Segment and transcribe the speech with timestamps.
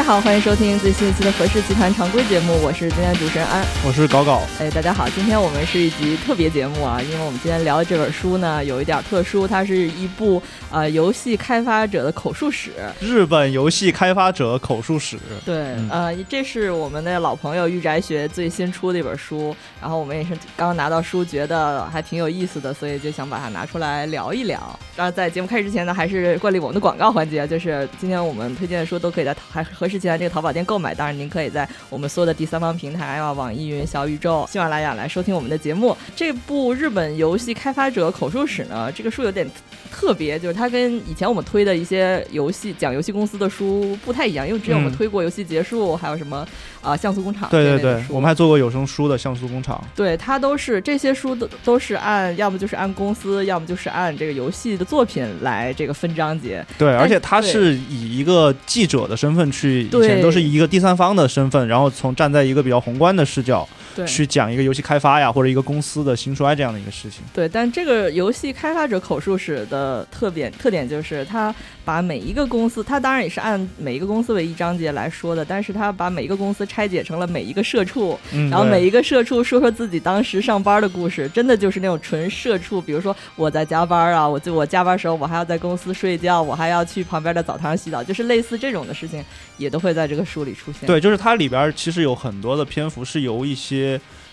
[0.00, 4.40] 家好，欢迎收听最新一期的《何氏集团》常规节目，我是今天主持人安，我是搞搞。
[4.58, 15.18] 哎，大家好，今天我们是一集特别节目啊，因为我们今天聊的这本书呢，有一点特殊，它是一部呃游戏开发者的口述史，日本游戏开发者口述史。
[15.44, 24.58] 对，呃，这是我们的老朋友御宅学最新出的一本书，然后我们也是刚拿到书，觉得还挺有意思的，所以就想把它拿出来聊一聊。
[24.96, 35.96] 然后在节目开始之前呢，还是惯例我们的广告环节，就是今天我们推荐的书都可以在还和氏集团这个淘宝店购买，当然您可以在我们所有的第三方平台啊，网易云、小宇宙、喜马拉雅来收听我们的节目。
[36.14, 39.46] 这部日本游戏开发者口述史呢，这个书有点
[39.90, 46.46] 特别，就是它跟以前我们推的一些游戏讲游戏公司的书不太一样，因为之前我们推过游戏结束，还有什么
[46.82, 56.64] 啊像素工厂，对对对，我们还做过有声书的像素工厂，对，它都是这些书都都是按要么就是按公司，要么就是按这个游戏的作品来这个分章节。
[56.78, 63.68] 对，而且它是以一个记者的身份去，以前都是以一个第三方的身份，然后从站在一个比较宏观的视角
[64.06, 67.22] 去讲一个游戏开发呀，或者一个公司的兴衰这样的一个事情。
[67.32, 78.18] 对，但这个游戏开发者口述史的特点特点就是他把每一个公司，他当然也是按每一个公司为一章节来说的，但是他把每一个公司拆解成了每一个社畜，
[78.50, 82.80] 然后每一个社畜说说自己当时上班的故事，真的就是那种纯社畜。
[82.80, 89.24] 比如说我在加班啊，我就我加班时候我还要在公司睡觉，我还要去旁边的澡堂洗澡，就是类似这种的事情
[89.56, 90.86] 也都会在这个书里出现。
[90.86, 93.79] 对，就是它里边其实有很多的篇幅是由一些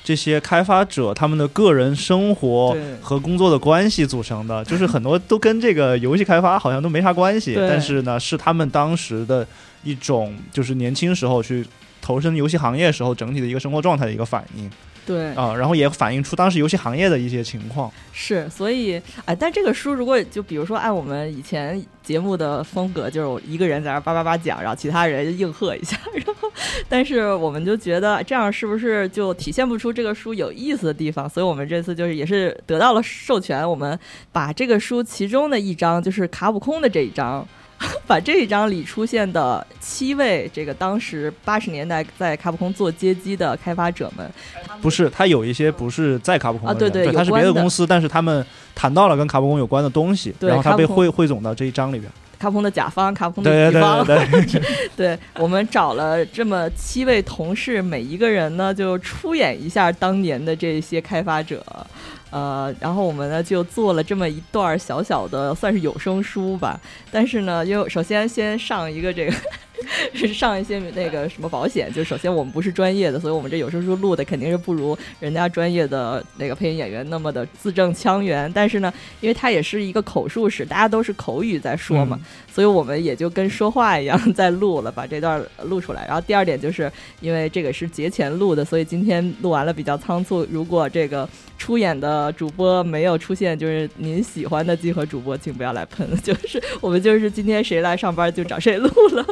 [0.04, 9.46] 这些开发者他们的个人生活和工作的关系组成的，就是很多都跟这个游戏开发好像都没啥关系，但是呢，是他们当时的
[9.84, 11.66] 一种就是年轻时候去
[12.02, 14.70] 投身游戏行业时候整体的一个生活状态的一个反应。
[15.08, 17.90] 对啊，然后也反映出当时游戏行业的一些情况。
[18.12, 26.52] 是，所以哎，但这个书如果就比如说按我们以前节目的风格，就是我一个人在那叭叭叭讲，然后其他人应和一下， 然后，
[26.90, 31.30] 但是我们就觉得这样是不是就体现不出这个书有意思的地方？
[31.30, 33.98] 所以我们这次就是也是得到了授权，我们
[34.34, 37.48] 把这个书其中的一章，就是卡普空的这一章。
[38.08, 44.30] 把这一章里出现的七位这个当时八十年代在卡普空做街机的开发者们，
[44.82, 52.12] 不是他有一些不是在卡普空啊，对对，他是别的公司，但是他们谈到了跟卡普空有关的东西，然后他被汇汇总到这一章里边。
[52.40, 54.06] 卡普空的甲方，卡普空的乙方，
[54.96, 61.64] 对，我们找了这么七位同事，每一个人呢就出演一下当年的这些开发者。
[62.30, 66.80] 呃，然后我们呢就做了这么一段小小的，算是有声书吧。
[67.12, 69.34] 但是呢，因为首先先上一个这个。
[70.12, 78.52] 是上一些那个什么保险，就首先我们不是专业的，所以我们这有声书录的肯定是不如人家专业的那个配音演员那么的字正腔圆。
[78.52, 82.20] 但是呢，因为它也是一个口述史，大家都是口语在说嘛，
[82.58, 86.04] 所以我们也就跟说话一样 在录了，把这段录出来。
[86.08, 86.92] 然后第二点就是
[87.22, 90.44] 因为这个是节前录的，所以今天录完了比较仓促。
[90.50, 91.30] 如果这个
[91.60, 96.10] 出演的主播没有出现，就是您喜欢的集合主播，请不要来喷。
[96.24, 99.24] 就是我们就是今天谁来上班就找谁录了。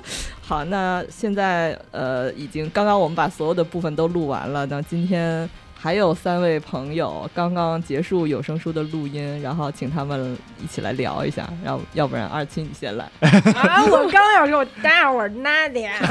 [0.42, 4.68] 好，那现在呃，已经刚刚我们把所有的部分都录完了。
[4.68, 5.50] 那今天
[5.86, 11.48] 还有三位朋友刚刚结束有声书的录音，然后请他们一起来聊一下。
[11.64, 13.06] 要要不然二七你先来
[13.54, 13.86] 啊！
[13.86, 15.94] 我刚要说大伙儿那点。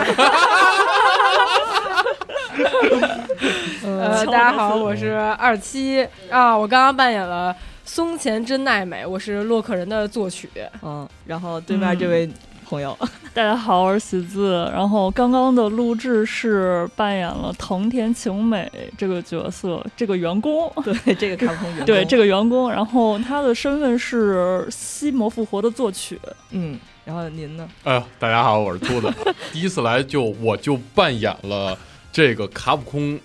[3.83, 6.57] 呃，大家好，我是二七啊。
[6.57, 7.53] 我刚刚扮演了
[7.85, 10.49] 松前真奈美，我是洛克人的作曲。
[10.83, 12.31] 嗯，然后对面这位。
[12.65, 12.97] 朋友，
[13.35, 14.69] 大家好，我是喜字。
[14.73, 20.73] 然后刚刚的录制是扮演了藤田晴美这个角色，这个员工，
[21.05, 22.71] 对这个卡通员，对这个员工。
[22.71, 26.19] 然后他的身份是《西魔复活》的作曲。
[26.51, 27.69] 嗯，然后您呢？
[27.85, 29.13] 哎，大家好，我是秃子。
[29.53, 31.77] 第一次来就我就扮演了
[32.11, 33.21] 这个卡普空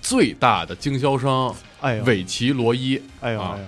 [0.00, 3.00] 最大的经销商，哎，尾崎罗伊。
[3.20, 3.64] 哎呦哎呦。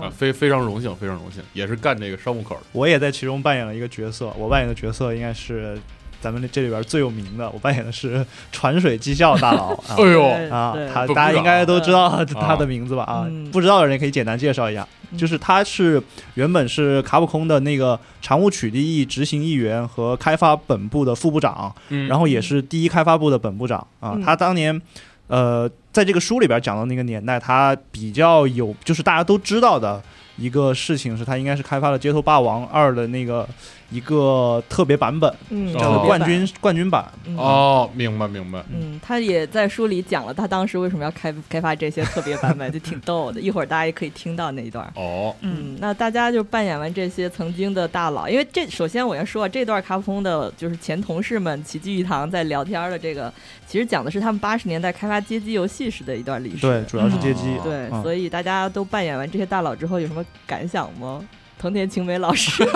[0.00, 2.62] 啊，非非常荣幸，非常荣幸，也是干这个商务口的。
[2.72, 5.76] 我也在其中扮演了一个角色，我扮演的角色应该是
[6.20, 9.74] 咱们这里边最有名的，我扮演的是 传水技校大佬。
[9.96, 13.02] 哎呦啊，他大家应该都知道 他的名字吧？
[13.04, 16.00] 啊，不知道的人可以简单介绍一下，就是他是
[16.34, 21.74] 原本是卡普空的那个常务取缔役执行议员和开发本部的副部长，
[22.08, 24.16] 然后也是第一开发部的本部长啊。
[24.24, 24.80] 他当年。
[25.26, 30.02] 呃，在这个书里边讲的那个年代，他比较有，就是大家都知道的
[30.36, 33.48] 一个事情是，他应该是开发了《街头霸王二》的那个
[33.90, 37.04] 一个特别版本，嗯，叫做冠军冠军版。
[37.36, 38.62] 哦，明白明白。
[38.72, 43.40] 嗯，他也在书里讲了他当时为什么要开开发这些特别版本，就挺逗的。
[43.40, 44.90] 一会儿大家也可以听到那一段。
[44.94, 53.32] 哦，嗯，那大家就扮演完这些曾经的大佬，因为这首先我要说啊，这段卡普空的就是前同事们齐聚一堂在聊天的这个，
[53.66, 56.58] 其实讲的是他们八十年代开发街机游戏时的一段历史。
[56.58, 57.56] 对，主要是街机。
[57.64, 61.20] 对，所以大家都扮演完这些大佬之后有什么感想吗？
[61.60, 62.64] 藤田晴美老师，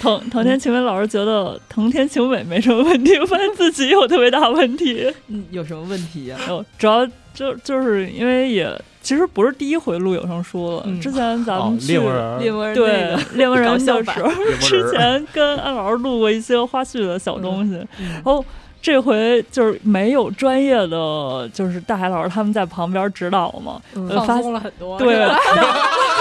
[0.00, 5.12] 藤藤田晴美老师觉得藤田晴美没什么问题，我发现自己有特别大问题。
[5.26, 6.36] 嗯，有什么问题呀？
[6.48, 8.70] 哦，主要就就是因为也
[9.02, 18.44] 其实不是第一回录有声书了，嗯、之前咱们去猎魔 人，猎魔人对猎魔人的时 候，之前前跟安老师录过一些花絮的小东西，嗯、然后。
[18.80, 24.98] 这回就是没有专业的，就是大海老师他们在旁边指导嘛，嗯、放松了很多。
[24.98, 25.26] 对，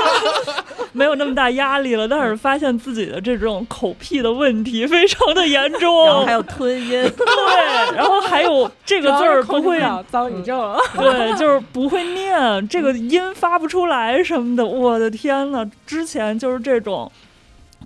[0.92, 2.08] 没有那么大压力了。
[2.08, 9.80] 但是发现自己的这种口癖的问题非常的严重，然后还有吞音， 对，然后还有这个字儿不会
[10.10, 14.66] 脏宇宙，对，就是不会念这个音发不出来什么的。
[14.66, 17.10] 我的天呐，之前就是这种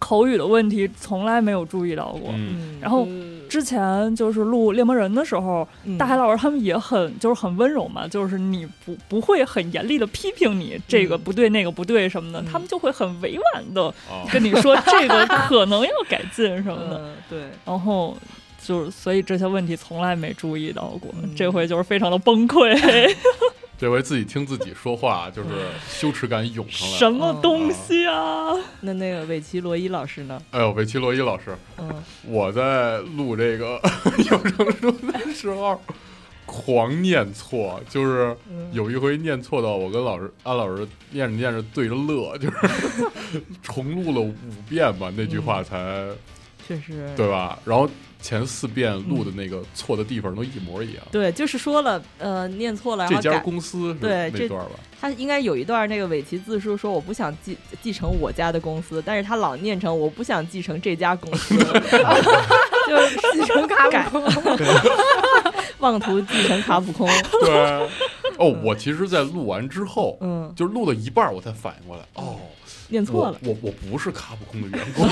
[0.02, 2.32] 口语的问题从来没有注意到过。
[2.34, 3.08] 嗯，然后。
[3.52, 13.94] 之前就是录猎魔人的时候，嗯、大海老师他们也很就是很温柔嘛，就是你不不会很严厉的批评你这个不对那个不对什么的，嗯、他们就会很委婉的
[14.32, 16.98] 跟你说这个可能要改进什么的。
[17.04, 18.16] 嗯、对，然后
[18.72, 22.74] 就是所以这些问题从来没注意到过，嗯、这回就是非常的崩溃。
[23.78, 25.50] 这回自己听自己说话，就是
[25.90, 26.98] 羞耻感涌上来。
[26.98, 28.54] 什么东西啊？
[28.80, 30.42] 那那个韦奇罗伊老师呢？
[30.52, 31.92] 哎呦，韦奇罗伊老师，嗯，
[32.26, 33.78] 我在录这个
[34.20, 35.82] 有声书的时候，
[36.46, 38.34] 狂念错，就是
[38.72, 42.56] 有一回念错到我跟老师安老师念着念着对着乐，就是
[43.62, 44.34] 重录了五
[44.70, 46.08] 遍吧，那句话才
[46.66, 47.60] 确实对吧？
[47.66, 47.90] 然后。
[48.22, 51.04] 前四遍录的那个错的地方都一模一样。
[51.12, 53.08] 对，就是说了，呃，念错了。
[53.08, 61.56] 这家公司对这段吧，他应该有一段那个尾崎自述说我不想继继承我家的公司，但是他老念成我不想继承这家公司，
[62.88, 64.58] 就是继承卡普空，
[65.80, 67.10] 妄图继承卡普空。
[67.42, 67.90] 对，
[68.38, 72.38] 哦，我其实，在录完之后，嗯，就是录到一半，我才反应过来，哦，
[72.90, 75.08] 念错了，我我不是卡普空的员工，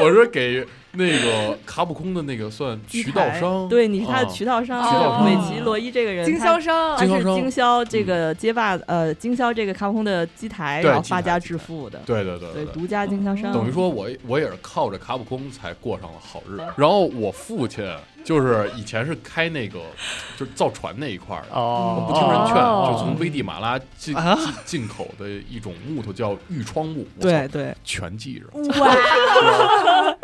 [0.00, 0.66] 我是给。
[0.96, 4.82] 那个卡普空的那个算渠道商，对，你是他的渠道商。
[4.82, 12.00] 渠道商尾崎罗伊这个人，经销商，他是经销这个街霸，呃，经销这个卡普空的机台，然后发家致富的。
[12.06, 13.52] 对对对对，独家经销商。
[13.52, 16.64] 等于说我我也是靠着卡普空才过上了好日子。
[16.76, 17.84] 然后我父亲
[18.24, 19.78] 就是以前是开那个
[20.36, 28.46] 就是造船那一块的，哦，不听人劝，就从危地马拉进进进口的一种木头叫玉窗木，对对，全记着。
[28.80, 28.94] 哇，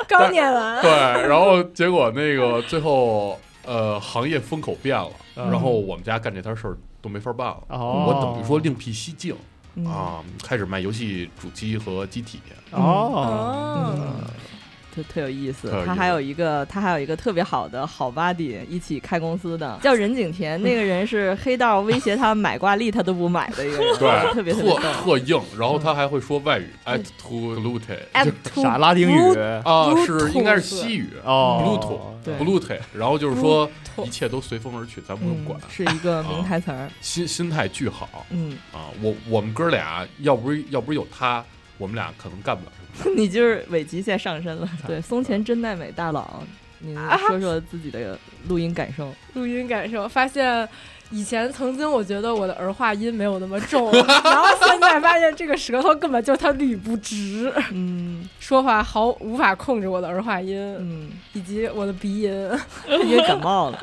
[0.08, 0.80] 刚念完。
[0.82, 0.90] 对，
[1.28, 7.58] 然后结果那个最后，呃，行业风口变了，然后我们家干这摊事儿都没法办了。
[7.68, 9.34] 哦，我等于说另辟蹊径
[9.74, 12.40] 嗯啊，开始卖游戏主机和机体。
[12.72, 14.51] 哦，就
[14.94, 15.50] 特特有意。
[15.52, 20.60] 思他还有一个，他还有一个特别好的好 buddy，一起开公司的，叫任景田。
[20.62, 25.40] 那个人是黑道威胁他买挂历，他都不买的一个人，对，特别特别特特硬。
[25.58, 29.94] 然后他还会说外语，at to lute，at 啥拉丁语啊？
[30.06, 33.68] 是应该是西语哦对，bluetooth，然后就是说
[34.04, 36.88] 一切都随风而去，咱不用管，是一个名台词儿。
[37.00, 41.44] 心心态巨好，嗯啊，我我们哥俩要不是要不是有他，
[41.78, 42.72] 我们俩可能干不了。
[43.16, 46.42] 你就是尾极现在上身了，对，松前真奈美大佬，
[46.80, 46.94] 你
[47.28, 48.18] 说说自己的
[48.48, 49.12] 录音感受。
[49.34, 50.68] 录音感受，发现
[51.10, 62.50] 以前曾经我觉得我的儿化音没有那么重， 然后现在发现这个舌头根本就它捋不直，嗯，说话毫无法控制我的儿化音，嗯，以及我的鼻音，
[62.88, 63.78] 因为感冒了。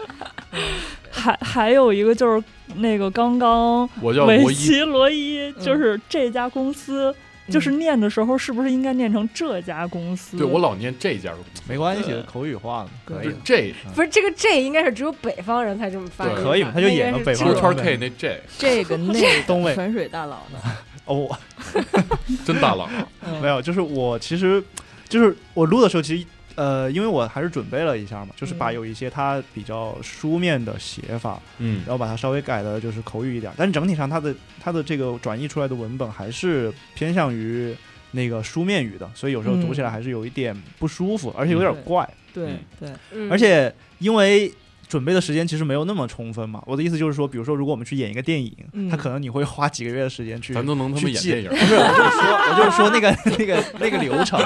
[1.12, 2.44] 还还有一个就是
[2.76, 7.12] 那个刚刚我叫维奇罗伊，就是这家公司。
[7.12, 7.16] 嗯
[7.50, 10.38] 就是念的时候，是不是应该念成这家公司？
[10.38, 13.34] 对我老念这家公司，没关系，口语化了，可以。
[13.44, 16.72] 这不是这个 J 应该是只有北方人才这么发音，可以嘛？
[16.74, 19.74] 他就演了北方圈 K 那 J，这个那东北。
[19.76, 20.60] 泉水大佬呢？
[21.06, 21.38] 哦，
[22.46, 22.88] 真大佬，
[23.42, 24.64] 没有，就是我其实
[25.08, 26.26] 就是我录的时候，其实。
[26.60, 37.74] 呃，因为我还是准备了一下嘛，就是把有一些它比较书面的写法，嗯，然后把它稍微改的就是口语一点，但整体上它的它的这个转译出来的文本还是偏向于
[38.12, 42.06] 那个书面语的，所以有时候读起来还是有一点不舒服，而且有点怪。
[42.34, 43.32] 对对，嗯。
[43.32, 44.52] 而且因为
[44.90, 46.62] 准备的时间其实没有那么充分嘛。
[46.66, 54.38] 我的意思就是说，比如说，如果我们去演一个电影，嗯他可能你会花几个月的时间去，咱都能他妈去演电影不，是，我就是说，我就是说那个 那个那个流程，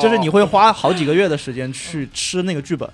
[0.00, 2.88] 就是你会花好几个月的时间去吃那个剧本。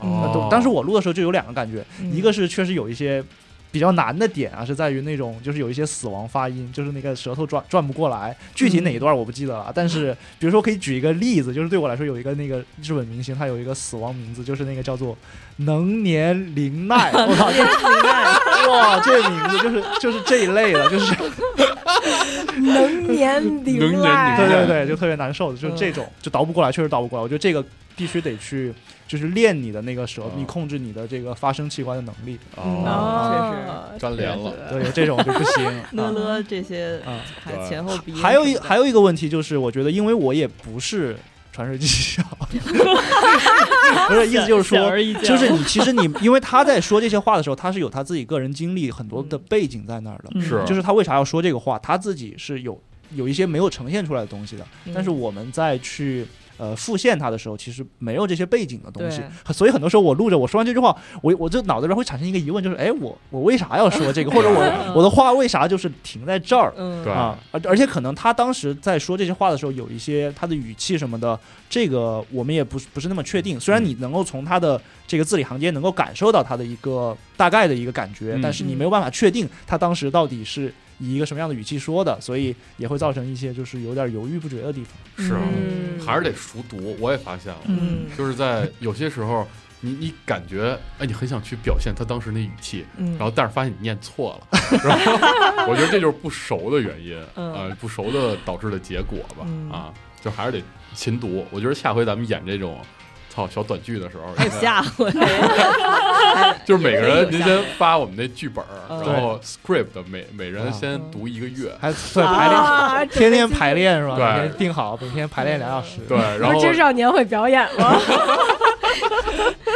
[0.50, 3.22] 当时我录的时候就有两个感觉，嗯一个是确实有一些。
[3.70, 8.36] 比较难的点啊，是在于那种就是有一些死亡发音，就是那个舌头转转不过来。
[8.54, 15.16] 具体哪一段我不记得了，但是比如说可以举一个例子，就是对我来说有一个那个日本明星，他有一个死亡名字，就是那个叫做
[15.56, 17.10] 能年玲奈。
[17.12, 21.14] 我操，这哇，这名字就是就是这一类的，就是
[22.60, 27.22] 能年能对对对，就特别难受的，就这种就倒不过来，确实倒不过来。
[27.22, 27.64] 我觉得这个
[27.96, 28.72] 必须得去，
[29.06, 32.38] 就是练你的那个舌哦壁，控制你的这个发声器官的能力。
[32.56, 32.84] 嗯。
[32.84, 35.64] 哦，确粘连了，对，这种就不行。
[35.92, 41.16] 乐啊乐这些啊还前后鼻音还有一还有一个问题就是，我觉得因为我也不是
[41.58, 42.22] 传授技巧，
[44.08, 44.78] 不是意思就是说。
[45.24, 50.30] 就是你，其实你，因为他在说这些话的时候，他是有他自己个人经历很多的背景在那儿的。
[50.34, 52.80] 嗯是就是他为啥要说这个话，他自己是有
[53.16, 54.64] 有一些没有呈现出来的东西的。
[54.84, 56.24] 嗯但是我们在去
[56.58, 59.22] 呃复现它的时候，其实没有这些背景的东西，
[59.52, 66.72] 所以很多时候我录着我说完这句话，我我就脑子里边会产生一个疑问，就是哎，我 我为啥要说这个， 或者我 我的话为啥就是停在这儿？
[66.76, 67.02] 嗯。
[67.02, 67.12] 对。
[67.12, 71.38] 啊，而而且可能他当时在说这些话的时候，有一些他的语气什么的，
[71.70, 73.58] 这个我们也不是不是那么确定。
[73.58, 73.86] 虽然嗯。
[73.86, 78.40] 你能够从他的这个字里行间能够感受到他的一个大概的一个感觉，嗯。
[78.42, 85.26] 但是你没有办法确定他当时到底是以一个什么样的语气说的，所以也会造成一些就是有点犹豫不决的地方。
[85.26, 86.96] 是啊嗯还是得熟读。
[87.00, 89.46] 我也发现了，嗯 就是在有些时候，
[89.80, 95.12] 你你感觉哎，你很想去表现他当时那语气，嗯然后但是发现你念错了，然后
[95.70, 100.62] 我觉得这就是不熟的原因嗯啊，不熟的导致的结果吧嗯啊，就还是得
[100.94, 101.44] 勤读。
[101.50, 102.78] 我觉得下回咱们演这种。
[103.38, 105.08] 操小短剧的时候，还有下回，
[106.64, 114.16] 就是每个人您先发我们那剧本，嗯然后 script 每每人啊先读一个月，还对排练，啊， 天天排练是吧？
[114.16, 114.24] 对。
[114.24, 116.00] 每天定好，每天排练两小时。
[116.08, 117.96] 对，然后不是真少年会表演吗？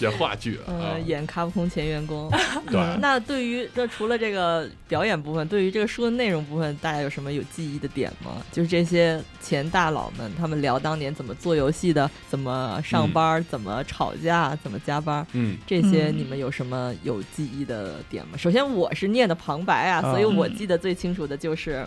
[0.00, 0.64] 演话剧啊。
[0.68, 2.30] 嗯，，演卡普空前员工。
[2.70, 8.42] 对，那对于这除了这个表演部分，对于这个书的内容部分，大家有什么有记忆的点吗？
[8.52, 16.18] 就是这些前大佬们，他们聊当年怎么做游戏的，怎么上班，怎么吵架，怎么加班，嗯，这些嗯。
[16.18, 18.36] 你们有什么有记忆的点吗？
[18.36, 20.10] 首先我是念的旁白啊，啊。
[20.10, 21.86] 所以我记得最清楚的就是，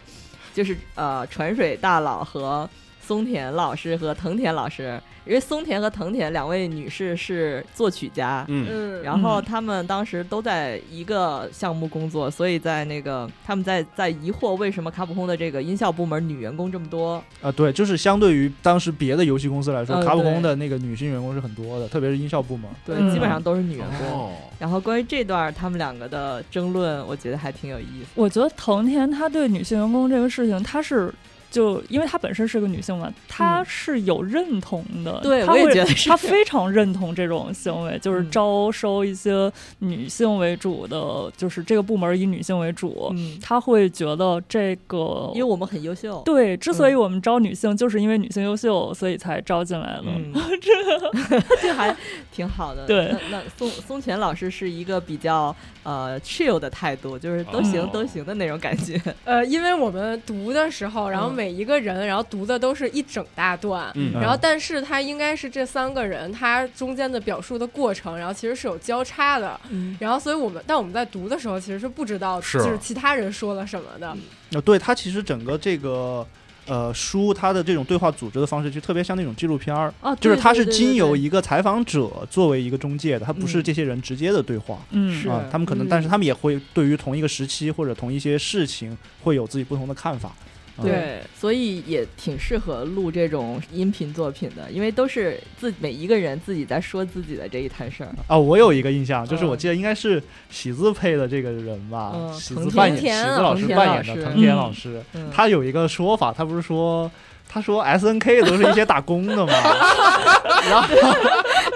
[0.54, 2.70] 就是呃传水大佬和
[3.10, 17.16] 松田老师和藤田老师，因为松田和藤田两位女士是作曲家，嗯嗯，然后嗯他们当时都在一个项目工作，所以在那个他们在在疑惑为什么卡普空的这个音效部门女员工这么多。
[17.42, 22.70] 啊，对，就是相对于当时别的游戏公司来说，嗯卡普空的那个女性员工是很多的，特别是音效部门。
[22.86, 24.08] 对，嗯基本上都是女员工。
[24.08, 28.10] 哦，然后关于这段他们两个的争论，我觉得还挺有意思。
[28.14, 31.12] 我觉得藤田他对女性员工这个事情，他是
[31.50, 35.20] 就因为她本身是个女性嘛，她是有认同的。
[35.24, 43.12] 嗯对她也觉得是她非常认同这种行为，就是嗯招收一些女性为主的，就是这个部门以女性为主。
[43.16, 46.22] 嗯，她会觉得这个因为我们很优秀。
[46.26, 50.04] 对，之所以嗯我们招女性，就是因为女性优秀，所以才招进来的。
[50.06, 51.96] 嗯， 这这还
[52.32, 52.86] 挺好的。
[52.86, 59.02] 对那那松松泉老师是一个比较呃 chill 的态度，就是都行、哦都行的那种感觉。
[59.26, 63.90] 呃，因为我们读的时候，然后嗯每一个人，然后读的都是一整大段。
[63.96, 64.12] 嗯。
[64.12, 69.58] 然后，但是他应该是这三个人，他中间的表述的过程，然后其实是有交叉的。
[69.70, 69.96] 嗯。
[70.02, 74.18] 然后，所以我们但我们在读的时候，其实是不知道就是其他人说了什么的。
[74.52, 76.26] 呃，对，他其实整个这个
[76.66, 83.64] 呃书，它的这种对话组织的方式，就特别像那种纪录片儿，哦，就是它是经由一个采访者作为一个中介的，它不是嗯。
[83.64, 84.78] 这些人直接的对话。
[84.92, 85.90] 嗯，啊，他们可能，嗯。
[85.90, 90.34] 但是他们也会对于同一个时期或者同一些事情会有自己不同的看法。
[90.80, 98.14] 啊对，所以也挺适合录这种音频作品的，因为都是自每一个人自己在说自己的这一摊事儿。
[98.28, 107.10] 啊，我有一个印象，就是我嗯记得应该是喜字配的这个人吧，嗯喜藤字扮演喜田字老师藤田扮演的老师藤田嗯老师，嗯，他有一个说法，他不是说。
[107.52, 109.52] 他说：“S N K 都是一些打工的嘛，
[110.70, 110.88] 然后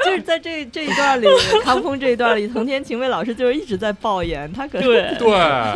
[0.06, 1.26] 就是在这这一段里，
[1.64, 5.32] 卡普空这一段里，藤田晴美老师就是一直在抱怨，他可能对，对，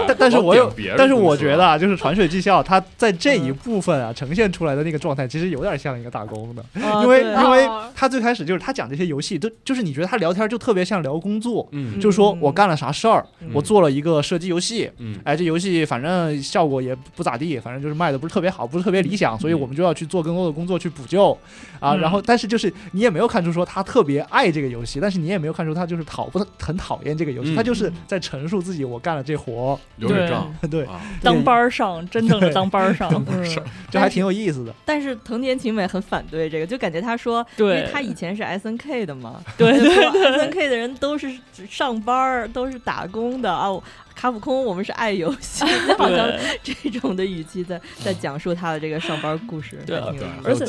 [0.08, 3.58] 但但是我有但是我觉得啊，就是传水技校，他在这一嗯。
[3.58, 7.92] 部分啊呈现出来的那个状态，其实有点像一个打工的，啊因为对因为哦。
[7.96, 12.00] 他最开始就是他讲这些游戏，都就是你觉得他聊天就特别像聊工作，嗯。
[12.00, 12.38] 就说嗯。
[12.40, 15.18] 我干了啥事儿，嗯我做了一个射击游戏，嗯。
[15.24, 21.38] 哎，这游戏反正效果也不咋地，反正就是卖的不是特别好，不是特别理想，所以我们就要去做更多的工作去补救。
[21.80, 21.96] 啊。
[21.96, 30.88] 然后，但是就是你也没有看出说他特别爱这个游戏，但是你也没有看出他就是讨不很讨厌这个游戏，他就是在陈述自己我干了这活，流水账， 对，
[31.24, 33.26] 当班上，真正的当班上，
[33.90, 34.74] 这还挺有意思的。
[34.86, 41.32] 但是藤田晴美很反对这个，就感觉他说，因为他以前是 S N K 的嘛，对对，S N K 的人都是
[41.70, 43.70] 上班都是打工的啊。
[44.18, 45.64] 卡普空，我们是爱游戏，
[45.96, 46.28] 好像
[46.64, 49.78] 这种的语气在在讲述他的这个上班故事。
[49.86, 50.02] 对，
[50.44, 50.66] 而且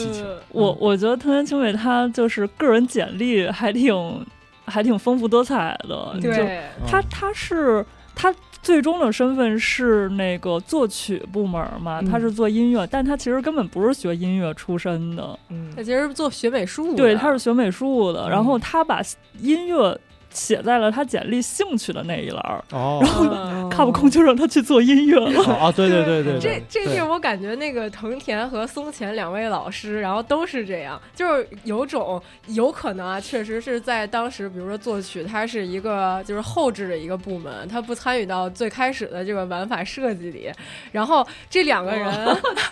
[0.51, 4.27] 我我觉得藤原清美他就是个人简历还挺
[4.67, 6.15] 还挺丰富多彩的。
[6.21, 15.39] 对，他他是他最终的身份是那个作曲部门嘛，他是做音乐，但他其实根本不是学音乐出身的。
[15.49, 16.95] 嗯，他其实做学美术。
[16.95, 19.01] 对，他是学美术的，然后他把
[19.41, 19.99] 音乐。
[20.39, 25.43] 写在了他简历兴趣的那一栏儿，然后卡普空就让他去做音乐了。
[25.55, 40.53] 啊，对对对对，这这是我感觉那个藤田和松前两位老师，然后都是这样，就是有种有可能啊，确实是在当时，比如说作曲，它是一个就是后置的一个部门，他不参与到最开始的这个玩法设计里。
[40.93, 42.15] 然后这两个人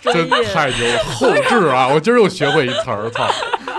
[0.01, 1.89] 真太牛了，后置啊！
[1.93, 3.27] 我今儿又学会一词儿，操，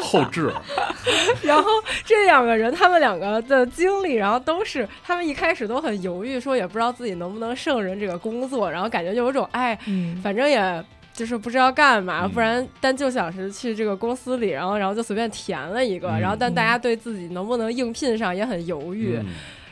[0.03, 0.53] 后置。
[1.43, 1.71] 然后
[2.05, 3.67] 这两个人，他们两个的。
[3.79, 9.79] 经历，然后都是他们一开始都很犹豫，说也不知道自己能不能胜任这个工作，然后感觉就有种哎，
[10.23, 19.19] 反正也就是不知道干嘛，不然但就想是去这个公司里，然后然后就随便填了一个，然后但大家对自己能不能应聘上也很犹豫。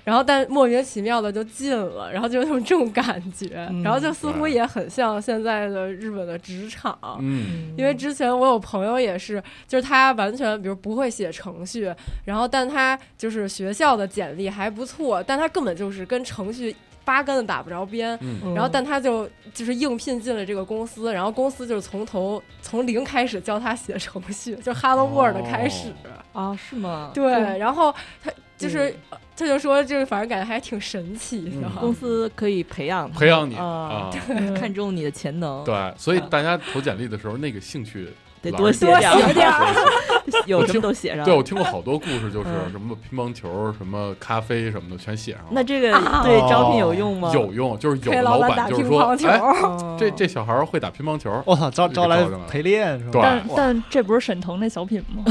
[0.07, 3.49] 然后，但莫名其妙的就进了，然后就有这种感觉，
[3.83, 6.97] 然后就似乎也很像现在的日本的职场。
[7.21, 11.93] 嗯，因为之前我有朋友也是，就是他完全比如不会写程序，
[12.25, 18.17] 然后但他就是学校的简历还不错，但他根本就是跟程序八竿子打不着边。
[18.23, 25.93] 嗯，然后但他就就是应聘进了这个公司，然后公司就是从头从零开始教他写程序，就 Hello World 开始
[26.33, 26.57] 啊？
[26.57, 27.11] 是吗？
[27.13, 28.95] 对，然后他就是。
[29.39, 31.69] 他就说，就是反正感觉还挺神奇的。
[31.79, 34.11] 公司可以培养培养你啊，
[34.59, 35.63] 看中你的潜能。
[35.63, 38.09] 对，所以大家投简历的时候，那个兴趣
[38.41, 38.87] 得多写
[39.35, 39.53] 点，
[40.47, 41.23] 有什么都写上。
[41.23, 45.49] 对我听过好多故事，就是什么乒乓球、什么咖啡什么的，全写上了。
[45.51, 45.93] 那这个
[46.25, 47.31] 对招聘有用吗？
[47.35, 49.39] 有用，就是有老板就是说，哎，
[50.01, 53.21] 这这小孩会打乒乓球，我操，招招来陪练是吧？
[53.23, 55.23] 但但这不是沈腾那小品吗？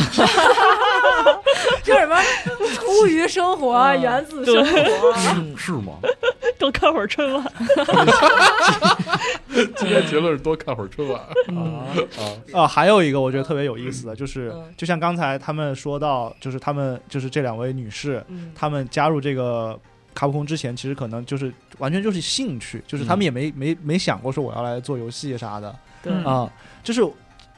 [1.83, 2.15] 就什么
[2.73, 5.93] 出于生活，源自生活，是吗？
[6.57, 7.51] 多看会儿春晚。
[9.77, 12.21] 今天结论是多看会儿春晚啊啊
[12.53, 12.67] 啊！
[12.67, 18.23] 还有一个我觉得特别有意思的，就是就像刚才他们说到，就是他们就是这两位女士，
[18.55, 19.77] 他们加入这个
[20.13, 26.49] 卡普空之前，其实可能就是完全就是兴趣，就是他们也没没没想过说我要来做游戏啥的，对啊，
[26.83, 27.05] 就是。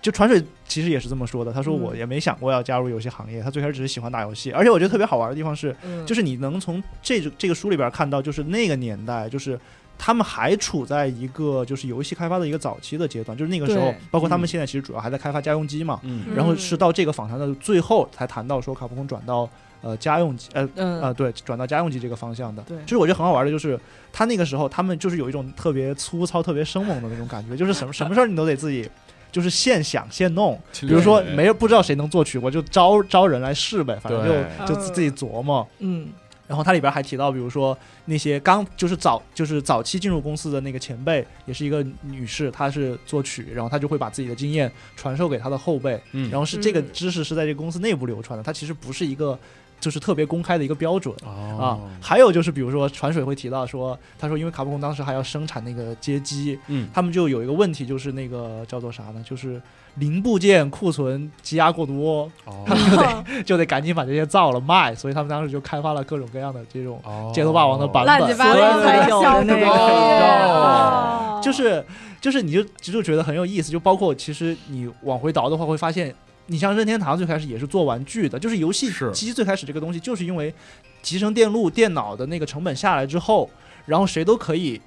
[0.08, 9.60] 就传水其实也是这么说的，他说我也没想过要加入游戏行业，他最开始只是喜欢打游戏，而且我觉得特别好玩的地方是，就是你能从这这个书里边看到，就是那个年代，就是
[9.98, 16.00] 他们还处在一个就是游戏开发的一个早期的阶段，就是那个时候，包括他们现在其实主要还在开发家用机嘛，
[16.34, 19.50] 然后是到这个访谈的最后才谈到说卡普空转到
[19.82, 23.78] 呃家用机，呃呃对，转到家用机这个方向的，对，其实我觉得很好玩的就是
[24.14, 28.90] 他那个时候他们就是有一种特别粗糙、特别生猛的那种感觉，就是什么什么事儿你都得自己。
[29.32, 35.68] 就是现想现弄，比如说没不知道谁能作曲，我就招招人来试呗，反正就就自己琢磨。
[35.80, 36.10] 嗯，
[36.48, 49.38] 然后它里边还提到，比如说那些刚就是早就是早期进入公司的那个前辈，也是一个女士，她是作曲，然后她就会把自己的经验传授给她的后辈，然后是这个知识是在这个公司内部流传的，它其实不是一个。
[49.80, 51.16] 就是特别公开的一个标准。
[51.24, 59.24] 啊，还有就是比如说传水会提到说，他说因为卡普空当时还要生产那个街机，嗯，他们就有一个问题，就是那个叫做啥呢？
[59.28, 59.62] 就是
[59.96, 62.30] 零部件库存积压过多，
[62.66, 67.02] 他们就得就得赶紧把这些造了卖，所以他们当时就开发了各种各样的这种
[67.34, 71.84] 街头霸王的版本，乱七八糟才有的那个，就是
[72.22, 76.14] 就是你就就觉得很有意思，就包括其实你往回倒的话，会发现。
[76.48, 80.54] 你像任天堂最开始也是做玩具的，就是游戏机最开始这个东西，就是因为
[81.02, 83.50] 集成电路电脑的那个成本下来之后，
[83.86, 84.82] 然后谁都可以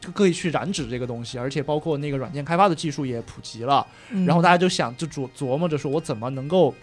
[0.00, 3.86] 就可以去染指这个东西，而且包括那个软件开发的技术也普及了，
[4.26, 6.74] 然后大家就想就琢琢磨着说我怎么能够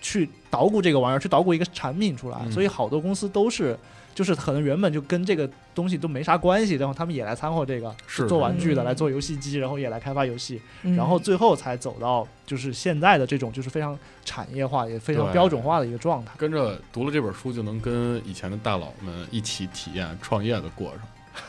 [0.00, 3.78] 去捣鼓这个玩意儿，去捣鼓一个产品出来，所以好多公司都是。
[4.14, 16.32] 就是可能原本就跟这个东西都没啥关系，然后他们也来掺和这个，是做玩具的，来做游戏机，然后也来开发游戏，然后最后才走到就是现在的这种就是非常产业化也非常标准化的一个状态。
[16.36, 21.00] 跟着读了这本书，就能跟以前的大佬们一起体验创业的过程。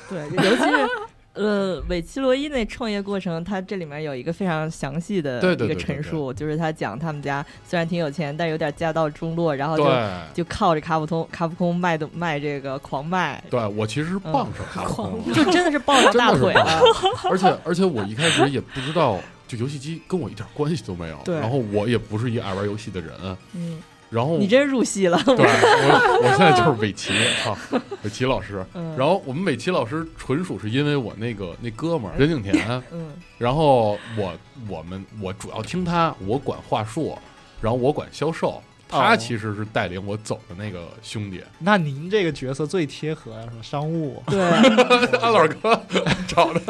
[0.09, 0.87] 对，尤其是
[1.33, 9.85] 呃，韦奇罗伊那创业过程，他这里面有一个非常详细的一个陈述，就是他讲他们家虽然挺有钱，但有点家道中落，然后就
[10.33, 13.43] 就靠着卡普通卡普空卖的卖这个狂卖。
[13.49, 16.81] 对我其实是傍上卡普空，就真的是抱上大腿了。
[17.29, 21.19] 而且而且我一开始也不知道，就游戏机跟我一点关系都没有。
[21.25, 23.11] 对，然后我也不是一爱玩游戏的人。
[23.53, 23.81] 嗯。
[24.13, 27.11] 然后你真入戏了，对，我我现在就是韦奇
[27.45, 27.57] 啊，
[28.03, 28.63] 韦奇老师。
[28.95, 34.37] 然后我们韦奇老师纯属是因为我那个那哥们儿任景田，嗯，然后我
[34.69, 37.17] 我们我主要听他，我管话术，
[37.59, 41.41] 然后我管销售，他其实是带领我走的那个兄弟。
[41.57, 44.21] 那您这个角色最贴合呀，什么商务？
[44.27, 44.39] 对，
[45.19, 45.81] 安老哥
[46.27, 46.61] 找的，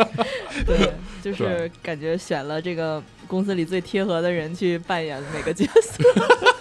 [0.66, 6.02] 对， 就是感觉选了这个公司里最贴合的人去扮演每个角色。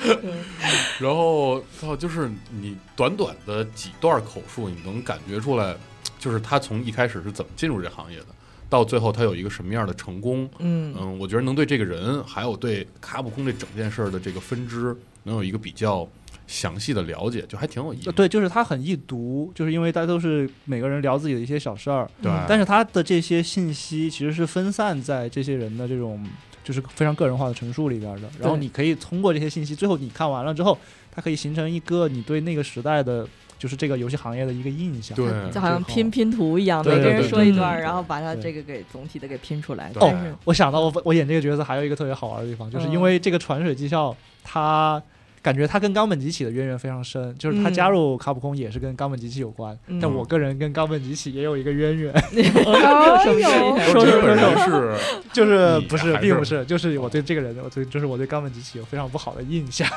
[0.98, 5.74] 然后，靠，就是你短短的几段口述，你能感觉出来，
[6.18, 8.26] 就是他从一开始是怎么进入这行业的，
[8.68, 10.48] 到最后他有一个什么样的成功。
[10.58, 16.06] 嗯嗯，我觉得能对这个人，还有对卡普空这整件事儿的这个分支，能有一个比较
[16.46, 18.12] 详细的了解，就还挺有意思。
[18.12, 22.10] 对，就是他很易读，就是因为大家都是每个人聊自己的一些小事儿。
[22.22, 26.26] 对，但是他的这些信息其实是分散在这些人的这种。
[26.70, 30.78] 就是非常个人化的陈述里边的，然后你可以通过这些信息，最后你看完了之后，
[31.10, 33.26] 它可以形成一个你对那个时代的，
[33.58, 35.16] 就是这个游戏行业的一个印象。
[35.16, 39.90] 对，就好像拼拼图一样，每个人说一段，然后把它这个给总体的给拼出来。
[39.96, 45.02] 哦，我想到我我演这个角色还有一个特别好玩的地方，就是因为这个传水技校它。
[45.42, 49.74] 感觉他跟冈本吉起的渊源非常深，就是他加入卡普空也是跟冈本吉起有关。
[50.00, 52.12] 但我个人跟冈本吉起也有一个渊源。
[52.30, 54.98] 说说说说是，
[55.32, 59.88] 就是不是，并不是，就是我对这个人，我对就是我对冈本吉起有非常不好的印象。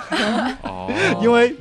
[0.62, 0.90] 哦，
[1.22, 1.54] 因为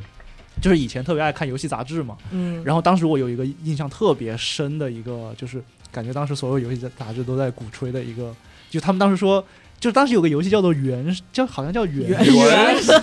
[0.61, 8.33] 就是以前特别爱看游戏杂志嘛，嗯，然后当时我有一个印象特别深的一个，就是感觉当时所有游戏杂志都在鼓吹的一个，
[8.71, 9.45] 就他们当时说。
[9.83, 12.25] 就是当时有个游戏叫做原，叫好像叫原原，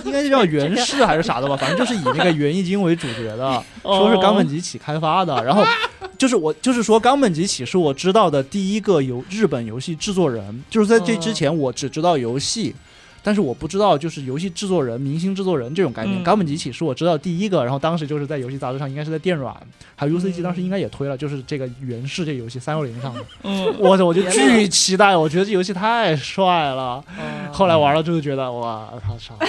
[0.06, 5.44] 应该是叫原氏还是啥的吧，反正就是以那个元一经为主角的， 说是冈本吉起开发的。
[5.44, 5.62] 然后
[6.16, 12.74] 就是我就是说冈本吉起是我知道的第一个游日本游戏制作人，就是在这之前我只知道游戏。
[13.22, 16.22] 但是我不知道，就是游戏制作人、明星制作人这种概念。
[16.24, 19.54] 冈本吉起是我知道第一个，然后当时就是在游戏杂志上，应该是在电软，
[19.96, 23.20] 还有 UCG，当时应该也推了，就是这个《原氏》这个游戏三六零上的。
[23.42, 27.04] 嗯，我我就巨期待，我觉得这游戏太帅了。
[27.52, 29.34] 后来玩了之后觉得，哇，他操！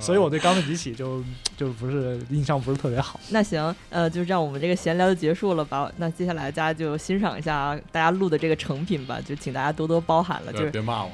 [0.00, 1.22] 所以我对冈本吉起就
[1.56, 3.18] 就不是印象不是特别好。
[3.30, 5.90] 那行，呃，就让我们这个闲聊就结束了吧。
[5.96, 10.52] 那接下来大家就欣赏一下大家录的这个成品吧，就请大家多多包涵了。
[10.52, 11.10] 就是别骂我。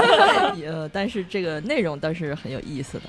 [0.66, 3.04] 呃，但是这个内容倒是很有意思的。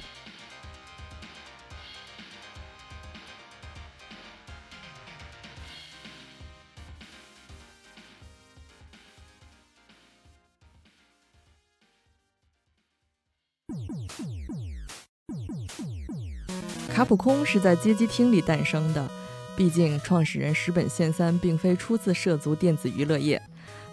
[16.93, 19.07] 卡普空是在街机厅里诞生的，
[19.55, 23.39] 毕竟创始人石本宪三并非初次涉足电子娱乐业。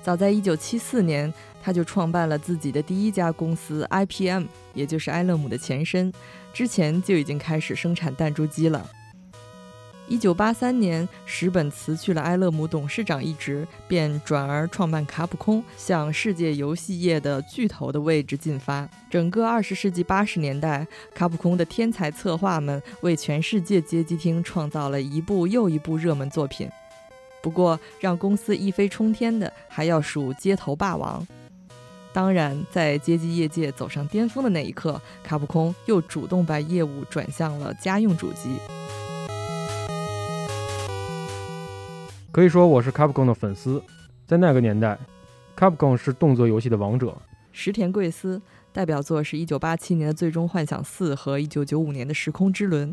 [0.05, 6.13] 早在1974年，他就创办了自己的第一家公司 IPM，也就是埃勒姆的前身，
[6.53, 8.87] 之前就已经开始生产弹珠机了。
[10.07, 18.87] 一九八三年，石本辞去了埃勒姆董事长一职，便转而创办卡普空，向世界游戏业的巨头的位置进发。
[19.09, 26.69] 整个二十世纪八十年代，卡普空的天才策划们为全世界街机厅创造了一部又一部热门作品。
[27.45, 31.23] 不过，让公司一飞冲天的还要数街头霸王。
[32.11, 38.57] 当然，在街机业界走上巅峰的那一刻，卡普空又主动把业务转向了家用主机。
[42.33, 43.83] 可以说我是 Capcom 的粉丝，
[44.27, 44.99] 在那个年代
[45.55, 47.15] ，Capcom 是动作游戏的王者。
[47.53, 48.41] 石田贵司
[48.73, 52.89] 代表作是一九八七年的《最终幻想四》和一九九五年的《时空之轮》，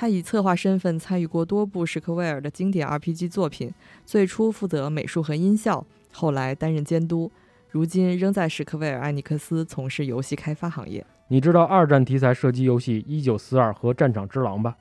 [0.00, 3.74] 他以策划身份参与过多部史克威尔的经典 RPG 作品，
[4.06, 7.28] 最初负责美术和音效，后来担任监督，
[7.68, 11.04] 如今仍在史克威尔艾尼克斯从事游戏开发行业。
[11.26, 14.76] 你知道二战题材射击游戏《一九四二》和《战场之狼》吧？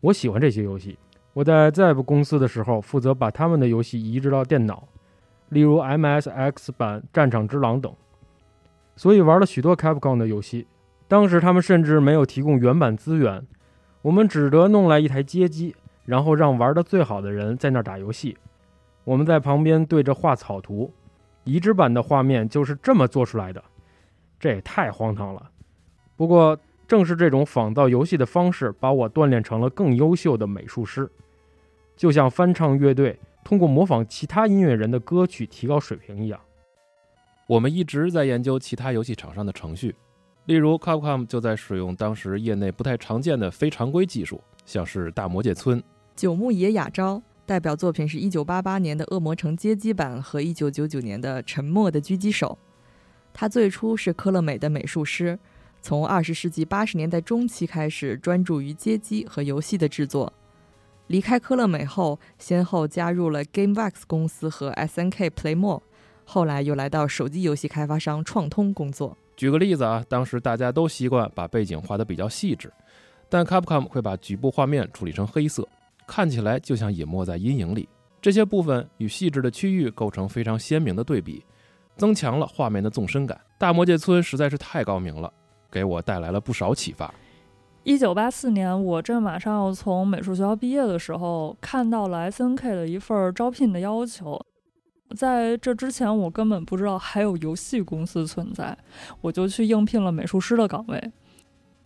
[0.00, 0.98] 我喜欢这些游戏。
[1.34, 4.88] 我在 ZEB 公司的时候，负责把他们的游戏移植到电脑，
[5.50, 7.94] 例如 MSX 版《战场之狼》等，
[8.96, 10.66] 所以玩了许多 Capcom 的游戏。
[11.06, 13.46] 当时他们甚至没有提供原版资源，
[14.02, 18.36] 我们只得弄来一台街机，然后让玩的最好的人在那儿打游戏，
[19.04, 20.92] 我们在旁边对着画草图。
[21.44, 23.62] 移植版的画面就是这么做出来的，
[24.38, 25.50] 这也太荒唐了。
[26.16, 31.10] 不过正是这种仿造游戏的方式，把我锻炼成了更优秀的美术师。
[31.96, 36.40] 就像翻唱乐队通过模仿其他音乐人的歌曲提高水平一样。
[37.46, 39.94] 我们一直在研究其他游戏厂商的程序，
[40.46, 45.82] 例如 Capcom 就在使用当时业内不太常见的非常规技术，像是大魔界村。
[46.16, 52.58] 九牧野雅昭代表作品是一九八八年的《恶魔城街机版》和一九九九年的《沉默的狙击手》。
[53.32, 55.38] 他最初是科乐美的美术师，
[55.80, 60.32] 从二十世纪八十年代中期开始专注于街机和游戏的制作。
[61.06, 65.82] 离开科乐美后，先后加入了 GameWax 公司和 SNK Playmore，
[66.24, 69.16] 后来又来到手机游戏开发商创通工作。
[69.36, 72.72] 举个例子啊，当时大家都习惯把背景画得比较细致，
[73.28, 75.66] 但 Capcom 会把局部画面处理成黑色。
[76.06, 77.88] 看起来就像隐没在阴影里，
[78.20, 81.42] 这些部分与细致的区域构成非常鲜明的对比，
[81.96, 83.40] 增强了画面的纵深感。
[83.56, 85.32] 大魔界村实在是太高明了，
[85.70, 87.12] 给我带来了不少启发。
[87.84, 94.40] 一九八四年，我正马上要从美术学校毕业的时候，看到了 SNK 的一份招聘的要求。
[95.14, 98.76] 在这之前，我根本不知道还有游戏公司存在，
[99.20, 101.12] 我就去应聘了美术师的岗位。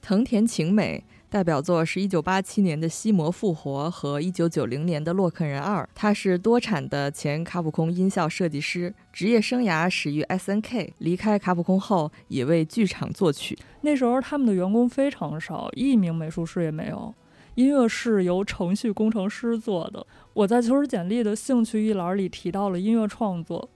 [0.01, 1.05] 藤田晴美。
[1.29, 5.83] 代表作是一九八七年的《西魔复活》和一九九零年的《洛克人二》。
[5.93, 10.93] 他是多产的前卡普空音效设计师，职业生涯始于 SNK。
[10.99, 13.59] 离开卡普空后，也为剧场作曲。
[13.81, 17.13] 那时候他们的员工非常少，一名美术师也没有。
[17.57, 20.07] 音乐是由程序工程师做的。
[20.35, 23.69] 我在求职简历的兴趣一栏里提到了音乐创作。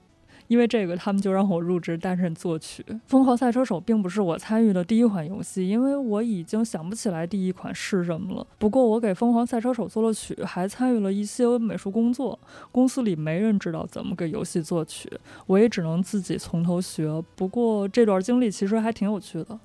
[0.49, 2.85] 因为这个，他们就让我入职担任作曲。
[3.07, 8.45] 《疯狂赛车手》并不是我参与的第一款游戏，因为我已经想不起来第一款是什么了。
[8.59, 12.37] 不过，我给《疯狂赛车手》做了曲，还参与了一些美术工作。
[12.73, 15.09] 公司里没人知道怎么给游戏作曲，
[15.47, 17.23] 我也只能自己从头学。
[17.37, 19.59] 不过，这段经历其实还挺有趣的。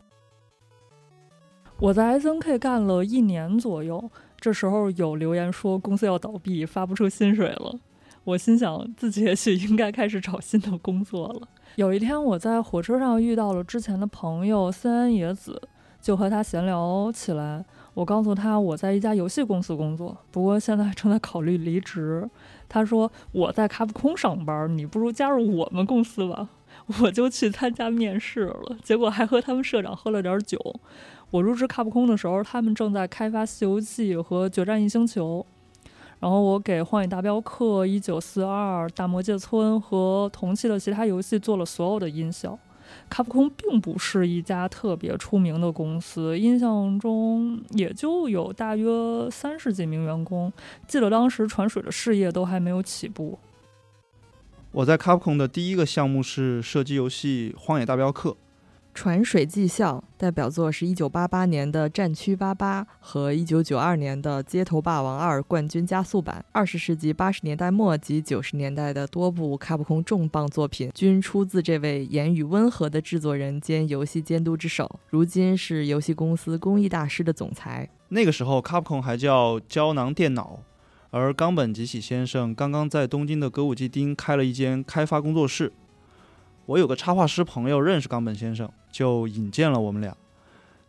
[1.78, 4.10] 我在 SNK 干了一年左右，
[4.40, 7.78] 这时候有留言说公司要倒闭，发不出薪水了。
[8.24, 11.48] 我心想，自己也许应该开始找新的工作了。
[11.76, 15.62] 有一天，我在火车上遇到了之前的朋友森安野子，
[16.02, 17.64] 就和他闲聊起来。
[17.94, 22.28] 我告诉他我在一家游戏公司工作，不过现在正在考虑离职。
[22.70, 26.48] 他说我在卡普空上班，你不如加入我们公司吧。
[27.02, 30.60] 我就去参加面试了，结果还和他们社长喝了点酒。
[31.32, 35.46] 我入职卡普空的时候，他们正在开发《西游记》和《决战异星球》。
[36.20, 42.58] 然后我给《荒野大镖客》、《一九四二》、《大魔界村》和同期的其他游戏做了所有的音效。
[43.10, 48.90] 卡普空并不是一家特别出名的公司，印象中也就有大约
[49.30, 50.52] 三十几名员工。
[50.88, 53.38] 记得当时传水的事业都还没有起步。
[54.72, 58.30] 我在卡普空的第一个项目是射击游戏《荒野大镖客》。
[58.96, 66.38] 传水技校代表作是一九八八年的《战区八八》和一九九二年的《街头霸王二冠军加速版》。
[66.54, 74.90] 二十世纪八十年代末及九十年代的多部卡普空重磅作品，均出自这位言语温和的制作人兼游戏监督之手。
[75.10, 77.90] 如今是游戏公司工艺大师的总裁。
[78.08, 80.62] 那个时候，卡普空还叫胶囊电脑，
[81.10, 85.74] 而冈本吉喜先生刚刚在东京的歌舞伎町开了一间开发工作室。
[86.68, 90.16] 我有个插画师朋友认识冈本先生，就引荐了我们俩。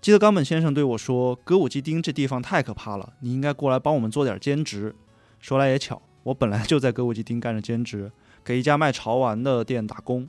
[0.00, 4.94] 记得冈本先生对我说：“歌舞伎町这地方太可怕了，你应该过来帮我们做点兼职。”
[5.38, 8.10] 说来也巧，我本来就在歌舞伎町干着兼职，
[8.42, 10.26] 给一家卖潮玩的店打工。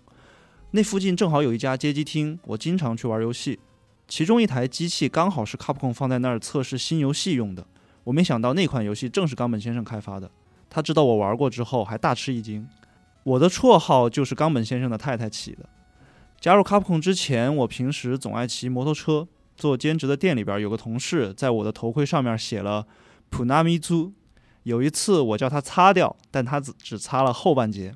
[0.72, 3.60] 那附近正好有一家街机厅，我经常去玩游戏。
[4.08, 7.66] 其中一台机器刚好是卡普空放在那儿测试新游戏用的。
[8.04, 10.30] 我没想到那款游戏正是冈本先生开发的。
[10.70, 12.68] 他知道我玩过之后，还大吃一惊。
[13.28, 15.68] 我的绰号就是冈本先生的太太起的。
[16.40, 19.28] 加入卡普空之前，我平时总爱骑摩托车。
[19.58, 22.86] 做兼职的店里边有个同事在我的头盔上面写了
[23.32, 24.14] “普纳米租”。
[24.64, 27.92] 有一次我叫他擦掉，但他只只擦了后半截，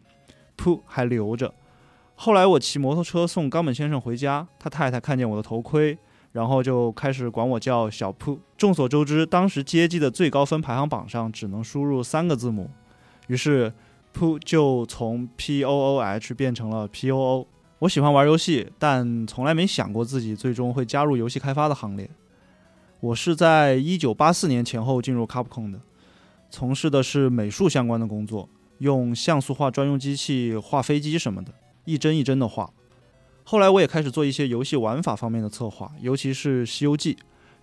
[0.57, 1.53] 噗还留着。
[2.15, 5.95] 后来我骑摩托车送冈本先生回家，他太太看见我的头盔，
[6.31, 8.39] 然后就开始管我叫小噗。
[8.57, 12.69] 众所周知，当时街机的最高分排行榜上只能输入三个字母，
[13.27, 13.71] 于是。
[14.13, 17.47] P 就从 P O O H 变成了 P O O。
[17.79, 22.09] 我喜欢玩游戏，但从来没想过自己最终会加入游戏开发的行列。
[22.99, 25.79] 我是在一九八四年前后进入 Capcom 的，
[26.51, 28.47] 从事的是美术相关的工作，
[28.77, 31.51] 用像素画专用机器画飞机什么的，
[31.85, 32.71] 一帧一帧的画。
[33.43, 37.15] 后来我也开始做一些游戏玩法方面的策划，尤其是《西游记》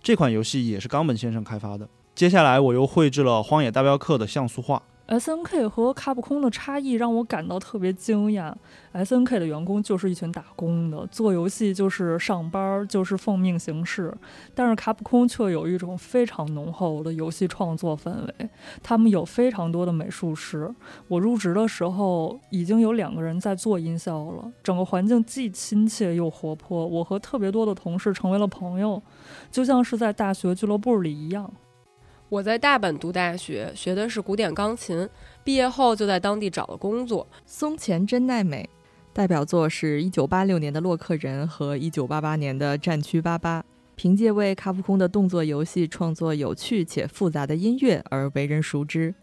[0.03, 1.87] 这款游戏也是冈本先生开发的。
[2.13, 4.83] 接下来我又绘制了《荒野大镖客》的像素画。
[5.09, 8.53] S N K 和卡普空的差异让我感到特别惊讶。
[8.91, 14.15] S N K 的员工就是一群打工的，做游戏就是上班，就是奉命行事。
[14.53, 18.49] 但是卡普空却有一种非常浓厚的游戏创作氛围，
[18.83, 20.71] 他们有非常多的美术师。
[21.07, 26.85] 我入职的时候已经有两个人在做音效了，整个环境既亲切又活泼。
[26.85, 29.01] 我和特别多的同事成为了朋友，
[29.49, 31.51] 就像是在大学俱乐部里一样。
[32.29, 35.09] 我在大阪读大学，学的是古典钢琴。
[35.43, 37.27] 毕业后就在当地找了工作。
[37.43, 38.69] 松前真奈美，
[39.11, 43.61] 代表作是一九八六年的《洛克人》和一九八八年的《战区八八》。
[43.95, 49.13] 凭借为卡普空的动作游戏创作有趣且复杂的音乐而为人熟知。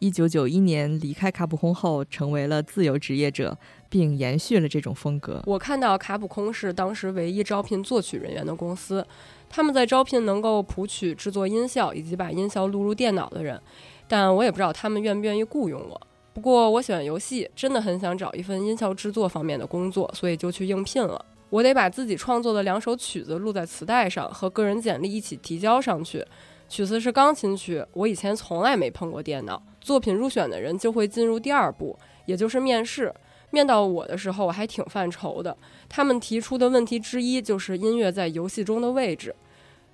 [0.00, 3.56] 一九九一年离开卡普空后，成为了自由职业者，
[3.88, 5.40] 并延续了这种风格。
[5.46, 9.06] 我看到卡普空是当时唯一招聘作曲人员的公司。
[9.54, 13.60] 他们在招聘能够谱曲、制作音效以及把音效录入电脑的人，
[14.08, 16.00] 但我也不知道他们愿不愿意雇佣我。
[16.32, 21.22] 不过我喜欢游戏，真的很想找一份音效制作方面的工作，所以就去应聘了。
[21.50, 26.24] 我得把自己创作的两首曲子录在磁带上，和个人简历一起提交上去。
[26.70, 29.62] 曲子是钢琴曲，我以前从来没碰过电脑。
[29.82, 33.12] 作品入选的人就会进入第二步，也就是面试。
[33.50, 35.54] 面到我的时候，我还挺犯愁的。
[35.86, 39.34] 他们提出的问题之一就是音乐在游戏中的位置。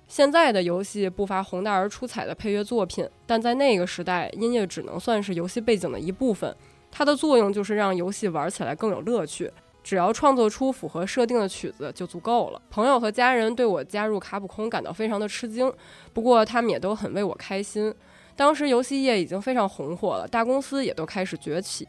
[0.09, 6.53] 现在的游戏不乏宏大而出彩的配乐作品，但在那个时代，音乐只能算是游戏背景的一部分。
[6.91, 9.51] 它的作用就是让游戏玩起来更有乐趣。
[9.83, 12.59] 只要创作出符合设定的曲子就足够了。
[12.71, 15.71] 朋友和家人对我加入卡普空感到非常的吃惊，
[16.11, 17.93] 不过他们也都很为我开心。
[18.35, 21.87] 当时游戏业已经非常红火了，大公司也都开始崛起。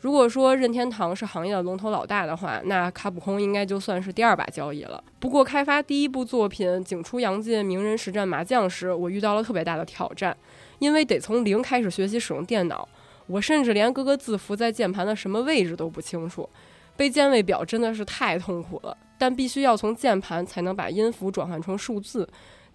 [0.00, 5.02] 如果说任天堂是行业的龙头老大的话，那卡普空应该就算是第二把交椅了。
[5.18, 10.36] 不过，开发第一部作品《景出洋界名人实战麻将》时，我遇到了特别大的挑战，
[10.78, 12.88] 因为得从零开始学习使用电脑，
[13.26, 16.48] 我甚至连各个字符在键盘的什么位置都不清楚，
[16.96, 18.96] 背键位表真的是太痛苦了。
[19.20, 22.28] 但必须要从键盘才能把音符转换成数字。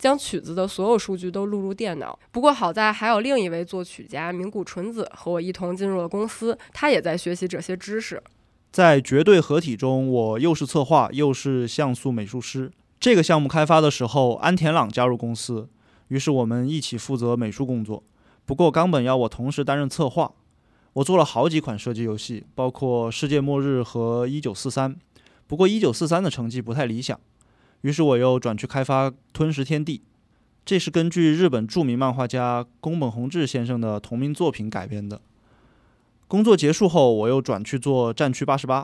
[0.03, 2.19] 将曲子的所有数据都录入电脑。
[2.29, 8.21] 不过好在还有另一位作曲家名古纯子和我一同进入了公司，他也在学习这些知识。
[8.69, 12.69] 在绝对合体中，我又是策划又是像素美术师。
[12.99, 15.69] 这个项目开发的时候，安田朗加入公司，
[16.09, 18.03] 于是我们一起负责美术工作。
[18.43, 20.33] 不过冈本要我同时担任策划。
[20.91, 24.93] 我做了好几款射击游戏，包括《世界末日》和《一九四三》。
[25.47, 27.17] 不过《一九四三》的成绩不太理想。
[27.83, 29.97] 于是我又转去开发《吞食天地》，
[30.65, 35.19] 这是根据日本著名漫画家宫本弘志先生的同名作品改编的。
[36.29, 38.83] 工作结束后，我又转去做《战区八十八》。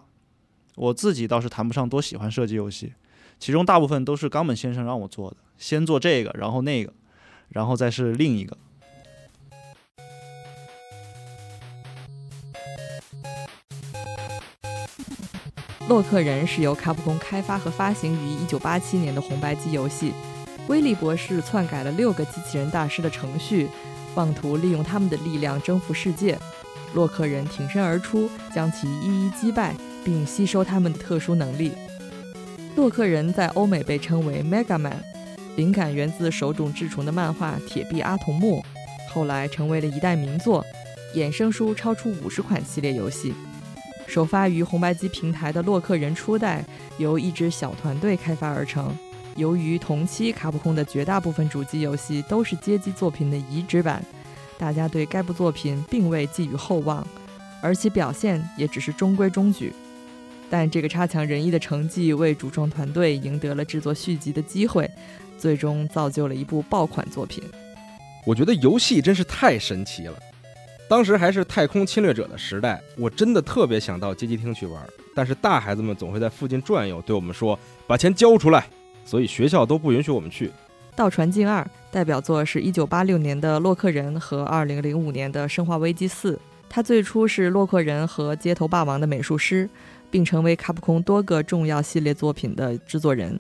[0.76, 2.92] 我自己倒是谈不上多喜欢射击游戏，
[3.40, 6.94] 其中大部分都是冈本先生让我做的，先做这个，然后那个，
[7.50, 8.58] 然后再是另一个。
[15.90, 20.14] 洛克人是由卡普空开发和发行于1987年的红白机游戏。
[20.68, 23.68] 威利博士篡改了六个机器人大师的程序，
[24.14, 26.38] 妄图利用他们的力量征服世界。
[26.94, 29.76] 洛克人挺身而出，将其一一击败，
[30.06, 31.72] 并吸收他们的特殊能力。
[32.76, 35.04] 洛克人在欧美被称为 Mega Man，
[35.56, 38.64] 灵感源自手冢治虫的漫画《铁臂阿童木》，
[39.12, 40.64] 后来成为了一代名作，
[41.16, 43.34] 衍生出超出五十款系列游戏。
[44.10, 46.66] 首发于红白机平台的《洛克人》初代，
[46.98, 48.92] 由一支小团队开发而成。
[49.36, 54.04] 由于同期卡普空的绝大部分主机游戏都是街机作品的移植版，
[54.58, 57.08] 大家对该部作品并未寄予厚望，
[57.62, 59.72] 而其表现也只是中规中矩。
[60.50, 64.90] 但这个差强人意的成绩为主创团队赢得了制作续集的机会，
[65.38, 67.44] 最终造就了一部爆款作品。
[68.26, 70.18] 我觉得游戏真是太神奇了。
[70.90, 78.66] 当时还是太空侵略者的时代，我真的特别想到街机厅去玩，但是大孩子们总会在附近转悠，对我们说把钱交出来，
[79.06, 80.48] 所以学校都不允许我们去。
[80.96, 86.34] 《盗船镜二》代表作是一九八六年的《洛克人》和二零零五年的《生化危机四》，
[86.68, 89.70] 他最初是《洛克人》和《街头霸王》的美术师，
[90.10, 93.40] 并成为卡普空多个重要系列作品的制作人。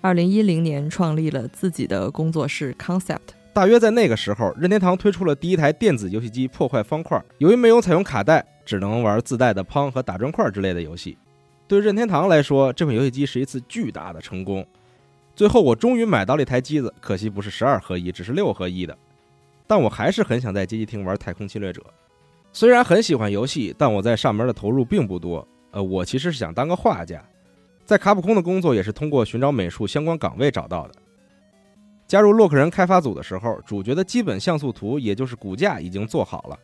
[0.00, 3.37] 二零一零年创立了自己的工作室 Concept。
[3.58, 7.18] 大约在那个时候，任天堂推出了第一台电子游戏机《破坏方块》。
[7.38, 11.18] 由于没有采用卡带，只能玩自带的乓和打砖块之类的游戏。
[11.66, 14.64] 对任天堂来说，这款游戏机是一次巨大的成功。
[15.34, 18.96] 最后，我终于买到了一台机子，可惜不是十二合一，只是六合一的。
[19.66, 21.82] 但我还是很想在街机厅玩《太空侵略者》。
[22.52, 25.44] 虽然很喜欢游戏，但我在上面的投入并不多。
[25.72, 27.20] 呃，我其实是想当个画家，
[27.84, 30.94] 在卡普空的工作也是通过寻找美术相关岗位找到的。
[32.08, 36.58] 加入洛克人开发组的时候，主角的基本像素图，也就是骨架已经做好了。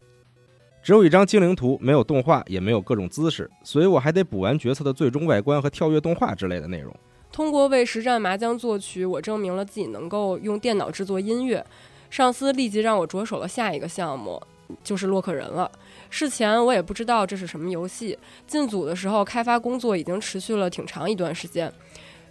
[0.82, 6.94] 只有一张精灵图，没有动画，也没有各种姿势，所以我还得补完角色的最终外观和跳跃动画之类的内容。
[7.30, 11.62] 通过为实战麻将作曲，我证明了自己能够用电脑制作音乐。
[12.08, 14.40] 上司立即让我着手了下一个项目，
[14.82, 15.70] 就是洛克人了。
[16.08, 21.70] 事前我也不知道这是什么游戏，进组的时候开发工作已经持续了挺长一段时间。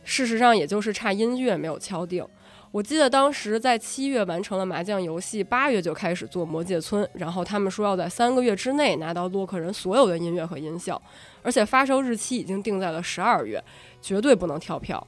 [0.04, 2.26] 事实上，也就是差音乐没有敲定。
[2.74, 11.00] 我记得当时在七月完成了麻将游戏，八月就开始做魔界村，然后他们说要在三个月之内拿到洛克人所有的音乐和音效，
[11.44, 13.64] 而且发售日期已经定在了十二月，
[14.02, 15.06] 绝对不能跳票。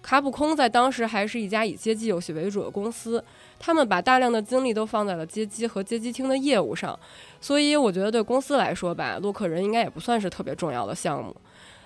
[0.00, 3.22] 卡普空在当时还是一家以街机游戏为主的公司，
[3.58, 6.98] 他们把大量的精力都放在了街机和街机厅的业务上，
[7.42, 11.36] 所以我觉得对公司来说吧，洛克人应该也不算是特别重要的项目。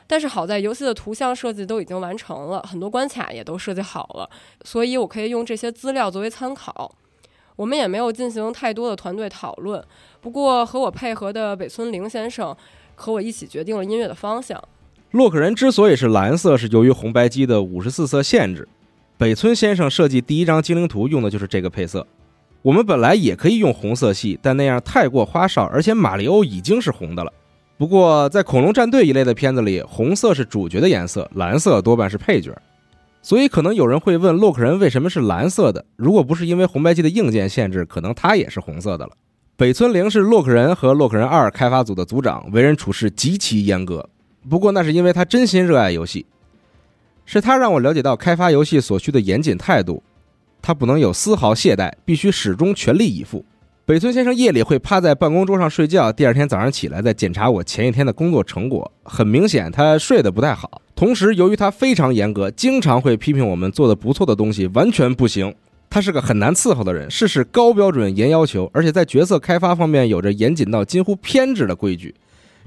[0.06, 4.30] 但是好在游戏的图像设计都已经完成了，很多关卡也都设计好了，
[4.64, 6.94] 所以我可以用这些资料作为参考。
[7.56, 9.82] 我们也没有进行太多的团队讨论，
[10.20, 12.54] 不过和我配合的北村绫先生
[12.94, 14.62] 和我一起决定了音乐的方向。
[15.12, 18.68] 洛克人之所以是蓝色，是由于红白机的五十四色限制。
[19.16, 22.06] 北村先生设计第一张精灵图用的就是这个配色。
[22.60, 27.32] 我们本来也可以用红色系，但那样太过花哨，而且马里欧已经是红的了。
[27.78, 32.56] 不过，在恐龙战队一类的片子里，红色是主角的颜色，蓝色多半是配角。
[33.20, 35.84] 所以，可能有人会问，洛克人为什么是蓝色的？
[35.96, 39.12] 如果不是因为红白机的硬件限制，可能它也是红色的了。
[39.56, 44.08] 北村零是洛克人和洛克人二开发组的组长，为人处事极其严格。
[44.48, 46.24] 不过，那是因为他真心热爱游戏，
[47.26, 50.02] 是他让我了解到开发游戏所需的严谨态度。
[50.62, 53.44] 他不能有丝毫懈怠，必须始终全力以赴。
[53.86, 58.90] 北村先生夜里会趴在办公桌上睡觉，第二天早上起来再检查我前一天的工作成果。
[59.04, 60.82] 很明显，他睡得不太好。
[60.96, 65.54] 同时，由于他非常严格，经常会批评我们做的不错的东西完全不行。
[65.88, 72.12] 他是个很难伺候的人，事事高标准、严要求，而且在角色开发方面有着严谨到近乎偏执的规矩，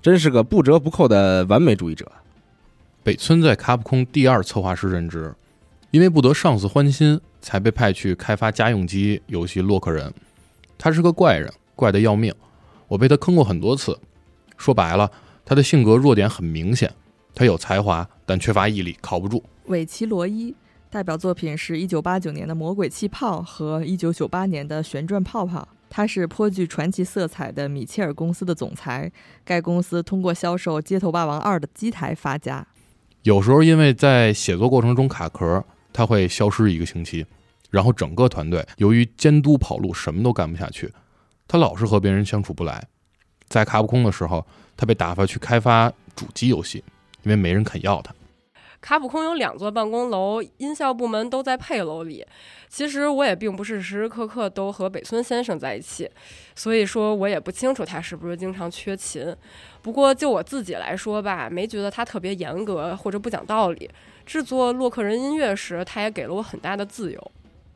[0.01, 2.09] 真是个不折不扣的完美主义者。
[3.03, 5.33] 北村在卡普空第二策划师任职，
[5.91, 10.07] 因为不得上司欢心，才被派去开发家用机游戏《洛克人》。
[10.79, 12.33] 他是个怪人，怪得要命。
[12.87, 13.99] 我被他坑过很多次。
[14.57, 15.11] 说白了，
[15.45, 16.91] 他的性格弱点很明显。
[17.35, 19.43] 他有才华，但缺乏毅力，靠不住。
[19.65, 20.55] 尾奇罗伊
[20.89, 25.67] 代表作品是一九八九年的《魔鬼气泡》和一九九八年的《旋转泡泡》。
[25.89, 29.11] 他是颇具传奇色彩的米切尔公司的总裁。
[29.43, 32.65] 该公司通过销售《街头霸王二》的机台发家。
[33.23, 37.25] 有时候因为在写作过程中卡壳，他会消失一个星期。
[37.69, 40.91] 然后整个团队由于监督跑路，什么都干不下去。
[41.47, 42.87] 他老是和别人相处不来。
[43.47, 44.45] 在卡普空的时候，
[44.77, 46.83] 他被打发去开发主机游戏，
[47.23, 48.13] 因为没人肯要他。
[48.81, 52.25] 卡普空有两座办公楼，音效部门都在配楼里。
[52.69, 56.09] 其实我也并不是时时刻刻都和北村先生在一起，
[56.55, 59.35] 所以说我也不清楚他是不是经常缺勤。
[59.81, 63.89] 不过就我自己来说吧，没觉得他特别严格或者不讲道理。
[64.25, 67.31] 制作洛克人音乐时，他也给了我很大的自由。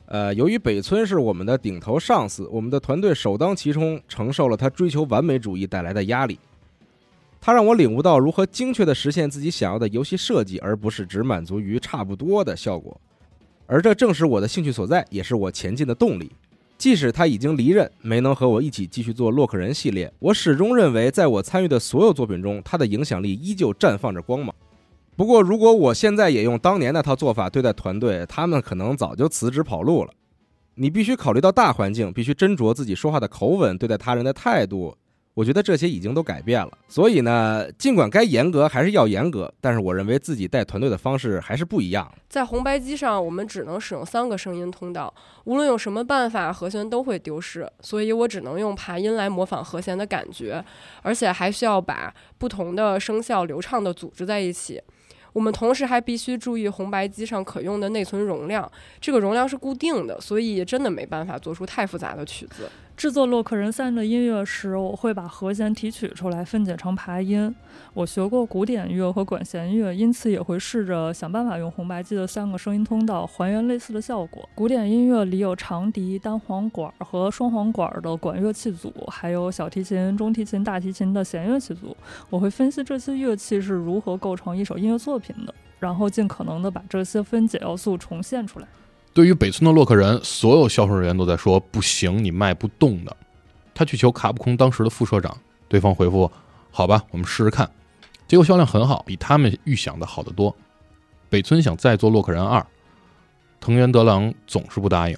[0.06, 6.38] 呃，由于北村是我们的顶头上司，我们的团队首当其冲承受了他追求完美主义带来的压力。
[7.40, 12.98] 他让我领悟到如何精确地实现自己想要的游戏设计，而不是只满足于差不多的效果。
[13.66, 16.30] 而这正是我的兴趣所在，也是我前进的动力。
[16.76, 24.54] 即使他已经离任，没能和我一起继续做洛克人系列，我始终认为，在我参与的所有作品中，他的影响力依旧绽放着光芒。
[25.16, 30.10] 不过，如果我现在也用当年那套做法对待团队，他们可能早就辞职跑路了。
[30.74, 34.96] 你必须考虑到大环境，必须斟酌自己说话的口吻，对待他人的态度。
[35.34, 36.70] 我觉得这些已经都改变了。
[36.88, 42.12] 所以呢，尽管该严格还是要严格，但是我认为自己带团队的方式还是不一样。
[42.28, 45.12] 在红白机上，我们只能使用三个声音通道，
[45.44, 47.68] 无论用什么办法，和弦都会丢失。
[47.80, 50.64] 所以我只能用爬音来模仿和弦的感觉，
[51.02, 54.80] 而且还需要把不同的声效流畅地组织在一起。
[55.34, 58.70] 我们同时还必须注意红白机上可用的内存容量，
[59.00, 62.70] 这个容量是固定的，所以真的没办法做出太复杂的曲子。
[62.96, 67.52] 制作《洛克人三》的音乐时，我会把和弦提取出来，分解成爬音。
[67.92, 74.48] 我学过古典乐和管弦乐，因此也会试着想办法用红白机的三个声音通道还原类似的效果。
[74.54, 81.96] 古典音乐里有长笛、单簧管和双簧管的管乐器组，还有小提琴、中提琴、大提琴的弦乐器组。
[82.30, 88.68] 我会分析这些乐器是如何构成一首音乐作品的，然后尽可能的把这些分解要素重现出来。
[89.14, 93.16] 对于北村的洛克人，所有销售人员都在说不行，你卖不动的。
[93.72, 95.36] 他去求卡普空当时的副社长，
[95.68, 96.28] 对方回复
[96.72, 97.70] ：“好吧，我们试试看。”
[98.26, 100.54] 结果销量很好，比他们预想的好得多。
[101.28, 102.64] 北村想再做洛克人二，
[103.60, 105.16] 藤原德郎总是不答应。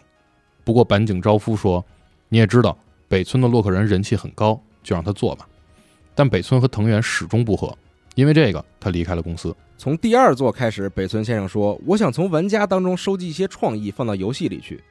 [0.62, 1.82] 不过板井昭夫说
[2.28, 2.76] ：“你也知道，
[3.09, 5.49] 北村的洛克人人气很高，就让他做吧。
[6.14, 7.74] 但北村和藤原始终不和，
[8.17, 9.55] 因为这个他离开了公司。
[9.79, 14.83] 从第二座开始，北村先生说：“我想从玩家当中收集一些创意，放到游戏里去。”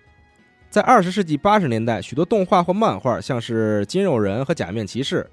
[0.70, 5.24] 在二十世纪八十年代，许多动画或漫画，像是《金肉人》和《假面骑士》，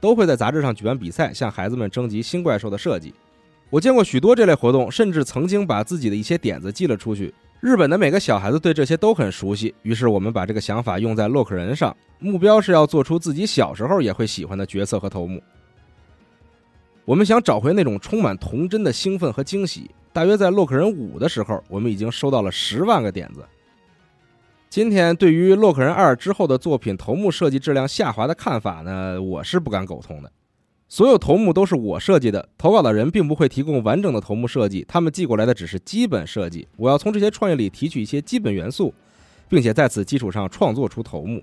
[0.00, 3.12] 都会在杂志上举办比赛，向孩子们征集新怪兽的设计。
[3.70, 7.34] 我见过许多这类活动，甚至曾经把自己的一些点子寄了出去。
[7.60, 15.42] 日本的每个小孩子对这些都很熟悉，于是我们把这个想法用在洛克人上，目标是要做出自己小时候也会喜欢的角色和头目。
[17.04, 19.90] 我们想找回那种充满童真的兴奋和惊喜。
[20.12, 23.44] 大约在洛克人五的时候，我们已经收到了十万个点子。
[24.70, 30.30] 今天对于洛克人二之后的作品头目设计质量下滑的看法呢，我是不敢苟同的。
[30.88, 36.68] 所有头目都是我设计的，投稿的人并不会提供完整的头目设计，他们寄过来的只是基本设计。
[36.76, 38.94] 我要从这些创意里提取一些基本元素，
[39.48, 41.42] 并且在此基础上创作出头目。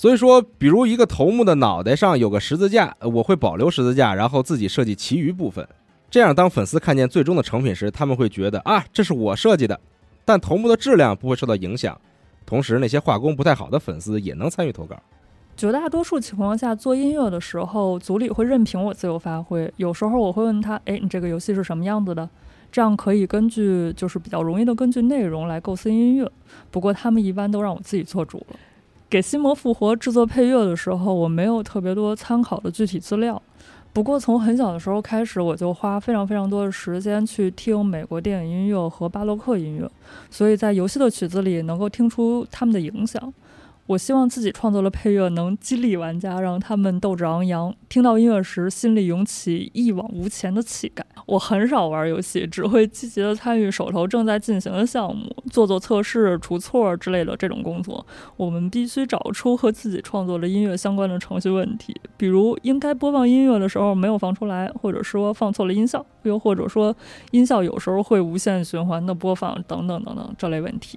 [0.00, 5.68] 所以说，比如一个头目的脑袋上有个十字架，我会保留十字架，然后自己设计其余部分。
[6.10, 9.78] 这样，当粉丝看见最终的成品时，他们会觉得啊，这是我设计的。
[10.24, 12.00] 但头目的质量不会受到影响，
[12.46, 14.96] 同时那些画工不太好的粉丝也能参与投稿。
[15.54, 19.70] 绝大多数情况下，做音乐的时候，组里会任凭我自由发挥。
[19.76, 22.26] 有时候我会问他：“哎，你这个游戏是什么样子的？”
[22.72, 26.32] 这样可以根据就是比较容易的根据内容来构思音乐。
[26.70, 28.56] 不过他们一般都让我自己做主了。
[29.10, 33.42] 给《心魔复活》制作配乐的时候，我没有特别多参考的具体资料。
[33.92, 39.90] 不过从很小的时候开始，我就花非常非常多的时间去听美国电影音乐和巴洛克音乐，
[40.30, 43.20] 所以在游戏的曲子里能够听出他们的影响。
[43.90, 51.04] 我希望自己创作的配乐能激励玩家，让他们斗志昂扬，听到音乐时心里涌起一往无前的气概。
[51.26, 58.06] 我很少玩游戏，只会积极的参与手头正在进行的项目，做做测试、除错之类的这种工作。
[58.36, 66.94] 我们必须找出和自己创作的音乐相关的程序问题，比如应该播放音乐的时候没有放出来，或者说放错了音效，又或者说
[67.32, 70.96] 音效有时候会无限循环的播放，等等等等这类问题。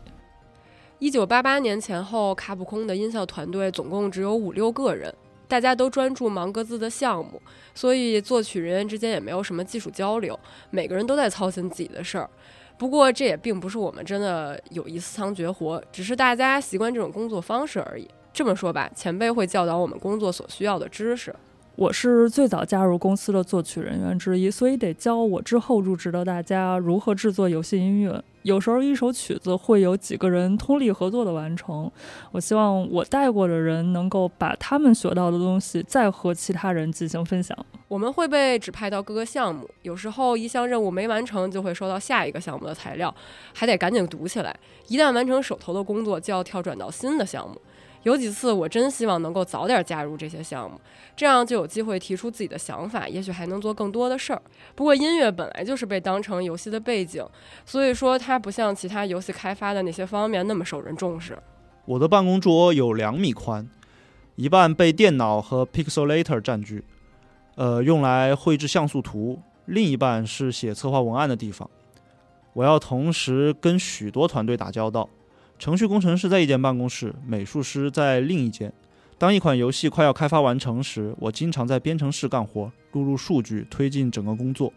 [1.03, 5.13] 一九八八年前后，卡普空的音效团队总共只有五六个人，
[5.49, 7.41] 大家都专注忙各自的项目，
[7.75, 10.39] 所以作曲人员之间也没有什么技术交流，
[10.69, 12.29] 每个人都在操心自己的事儿。
[12.77, 18.07] 不过这也并不是我们真的有一丝藏绝活，只是大家习惯这种工作方式而已。
[18.31, 21.35] 这么说吧，前辈会教导我们工作所需要的知识。
[21.75, 28.23] 我是最早加入公司的作曲人员之一，所以得教我之后入职的大家如何制作游戏音乐。
[28.43, 31.89] 有时候一首曲子会有几个人通力合作的完成。
[32.31, 37.57] 我希望我带过的人能够把他们学到的东西再和其他人进行分享。
[37.87, 43.13] 我们会被指派到各个项目，有时候一项任务没完成，就会收到下一个项目的材料，
[43.51, 44.55] 还得赶紧读起来。
[44.89, 47.59] 一旦完成手头的工作，就要跳转到新的项目。
[48.03, 50.79] 有几次，我真希望能够早点加入这些项目，
[51.15, 54.41] 这样就有机会提出自己的想法，也许还能做更多的事儿。
[54.75, 57.25] 不过，音乐本来就是被当成游戏的背景，
[57.65, 61.37] 所以说它不像其他游戏开发的那些方面那么受人重视。
[61.85, 63.69] 我的办公桌有两米宽，
[64.35, 66.83] 一半被电脑和 Pixelator 占据，
[67.55, 71.69] 呃，用来绘制像素图；另一半是写策划文案的地方。
[72.53, 75.09] 我要同时跟许多团队打交道。
[75.63, 78.69] 程序工程师在一间办公室，美术师在另一间。
[79.17, 84.73] 当一款游戏快要开发完成时，我经常在编程室干活，录入数据，推进整个工作。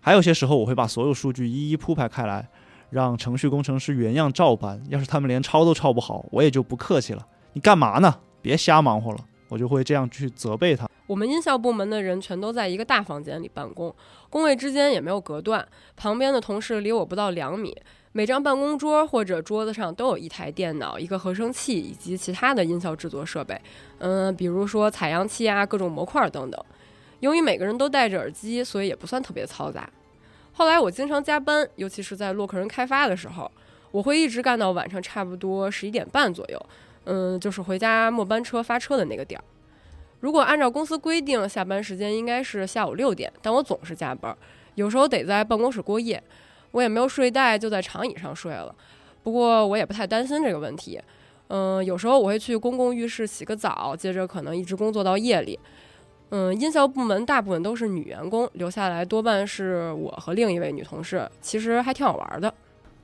[0.00, 2.48] 还有些时候，我会把所有数据一一铺排开来，
[2.88, 4.82] 让程序工程师原样照搬。
[4.88, 7.26] 要是他们连抄都抄不好，我也就不客气了。
[7.52, 8.14] 你干嘛呢？
[8.40, 9.18] 别瞎忙活了。
[9.48, 10.88] 我就会这样去责备他。
[11.06, 13.94] 我们音效部门的人全都在一个大房间里办公，
[14.30, 15.64] 工位之间也没有隔断，
[15.94, 17.76] 旁边的同事离我不到两米。
[18.16, 23.60] 每张办公桌或者桌子上都有一台电脑、一个合成器以及其他的音效制作设备，
[23.98, 26.58] 嗯，比如说采样器啊、各种模块等等。
[27.20, 29.86] 由于每个人都戴着耳机，所以也不算特别嘈杂。
[30.54, 33.52] 后来我经常加班，尤其是在洛克人开发的时候，
[33.90, 36.66] 我会一直干到晚上差不多十一点半左右，
[37.04, 39.44] 嗯，就是回家末班车发车的那个点儿。
[40.20, 44.34] 如果按照公司规定，下班时间应该是下午六点，但我总是加班，
[44.74, 46.22] 有时候得在办公室过夜。
[46.72, 48.74] 我也没有睡袋，就在长椅上睡了。
[49.22, 51.00] 不过我也不太担心这个问题。
[51.48, 55.58] 嗯，有时候我会去公共浴室洗个澡，接着可能一直工作到夜里。
[56.30, 62.52] 嗯，音效部门大部分都是女员工，留下来多半是我和另一位女同事，其实还挺好玩的。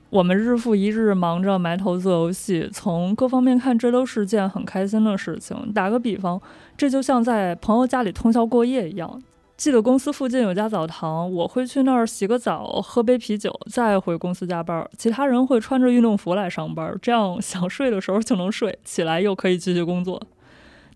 [0.09, 5.71] 我们日复一日忙着埋头做游戏，从各方面看，这都是件很开心的事情。
[5.73, 6.39] 打个比方，
[6.77, 9.23] 这就像在朋友家里通宵过夜一样。
[9.63, 14.85] 记得公司附近有家澡堂，我会去那儿洗个澡，喝杯啤酒，再回公司加班。
[14.97, 20.21] 其他人会穿着运动服来上班，这样想睡的时候就能睡，起来又可以继续工作。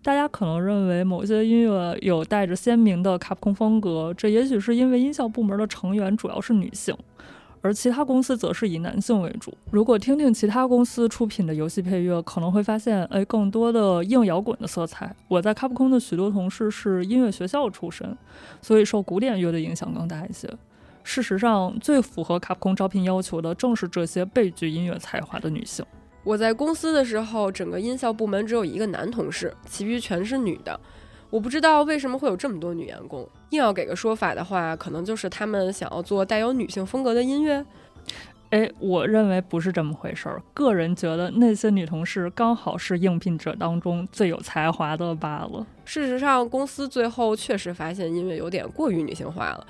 [0.02, 6.94] 大家可能认为某些音乐有带着鲜明的卡普空风格，这也许是因为音效部门的成员主要是女性，
[7.60, 9.52] 而其他公司则是以男性为主。
[9.70, 15.14] 如果听听其他公司出品的游戏配乐，可能会发现，哎，更多的硬摇滚的色彩。
[15.28, 18.16] 我在卡普空的许多同事是音乐学校出身，
[18.62, 20.48] 所以受古典乐的影响更大一些。
[21.02, 25.84] 事实上，最符合卡普空招聘要求的正是这些备具音乐才华的女性。
[26.22, 30.78] 我在公司的时候，整个音效部门只有一个男同事，其余全是女的。
[31.30, 33.28] 我不知道为什么会有这么多女员工。
[33.50, 37.64] 硬要给个说法的话，可能就是他们想要做带有女性风格的音乐。
[38.50, 40.42] 哎，我认为不是这么回事儿。
[40.54, 45.66] 个人觉得那些女同事刚好是应聘者当中最有才华的罢了。
[45.84, 49.66] 事实上，公司最后确实发现音乐有点过于女性化了，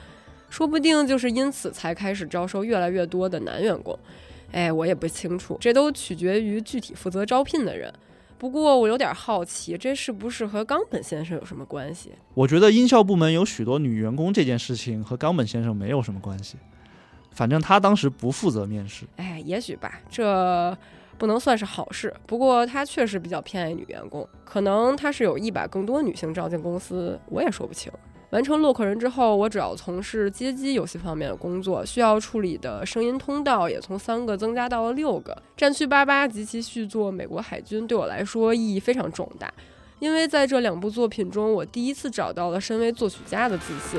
[0.48, 3.98] 说不定就是因此才开始招收越来越多的男员工。
[4.52, 7.92] 哎，我也不清楚，这都取决于具体负责招聘的人。
[8.38, 12.12] 不过我有点好奇，这是不是和冈本先生有什么关系？
[12.34, 16.56] 我觉得音效部门有许多女员工这件事情和冈本先生没有什么关系。
[17.32, 19.06] 反正他当时不负责面试。
[19.16, 20.76] 哎，也许吧，这
[21.16, 22.12] 不能算是好事。
[22.26, 27.92] 不过他确实比较偏爱女员工，可能他是有意把更多女性招进公司，我也说不清。
[28.30, 35.34] 完成洛克人之后，我主要从事街机游戏方面的工作，需要处理的声音通道也从三个增加到了六个。
[35.56, 39.50] 战区八八及其续作《美国海军》对我来说意义非常重大，
[39.98, 43.98] 因为在这两部作品中，我第一次找到了身为作曲家的自信。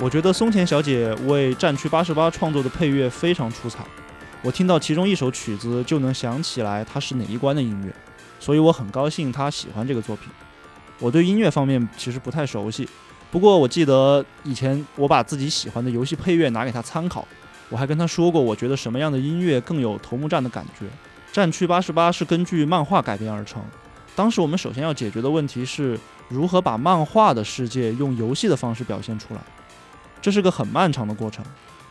[0.00, 3.84] 我觉得松田小姐为战区八十八创作的配乐非常出彩，
[4.42, 7.92] 我听到其中一首曲子就能想起来它是哪一关的音乐，
[8.38, 10.28] 所以我很高兴她喜欢这个作品。
[11.00, 12.88] 我对音乐方面其实不太熟悉，
[13.32, 17.26] 不过我记得以前我把自己喜欢的游戏配乐拿给她参考，
[17.68, 20.86] 我还跟她说过，我觉得什么样的音乐更有头目战的感觉。
[21.32, 23.60] 战区八十八是根据漫画改编而成，
[24.14, 29.40] 当时我们首先要解决的问题是如何把漫画的世界用游戏的方式表现出来。
[30.20, 31.44] 这是个很漫长的过程，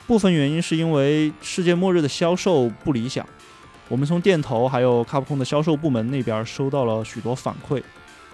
[0.06, 3.26] 部分原因是因为世界末日的销售不理想。
[3.90, 7.82] 我们从店头还有卡普空的销售部门那边收到了许多反馈。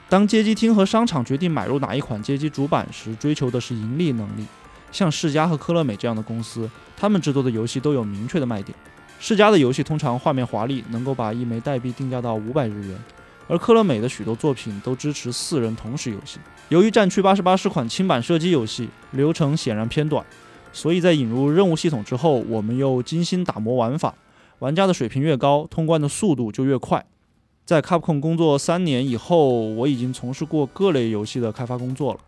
[0.09, 4.45] 当街机厅和商场决定买入哪一款街机主板时，追求的是盈利能力。
[4.91, 8.77] 像世嘉和科乐美这样的公司，他们制作的游戏都有明确的卖点。
[9.19, 12.97] 世嘉的游戏通常画面华丽，能够把一枚代币定价到五百日元。
[13.47, 16.39] 而科乐美的许多作品都支持四人同时游戏。
[16.69, 20.25] 由于《战区八十八》是款轻版射击游戏，流程显然偏短，
[20.71, 24.15] 所以在引入任务系统之后，我们又精心打磨玩法。
[24.59, 27.05] 玩家的水平越高，通关的速度就越快。
[27.65, 32.19] 在 Capcom 工作三年以后，我已经从事过各类游戏的开发工作了，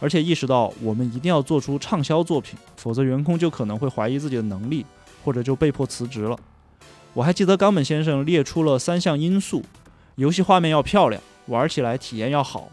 [0.00, 4.86] 而且意识到我们一定要做出畅销作品，否则员工就可能会怀疑自己的能力，
[5.22, 6.36] 或者就被迫辞职了。
[7.12, 9.62] 我还记得冈本先生列出了三项因素。
[10.22, 12.70] 游戏画面要漂亮，玩起来体验要好，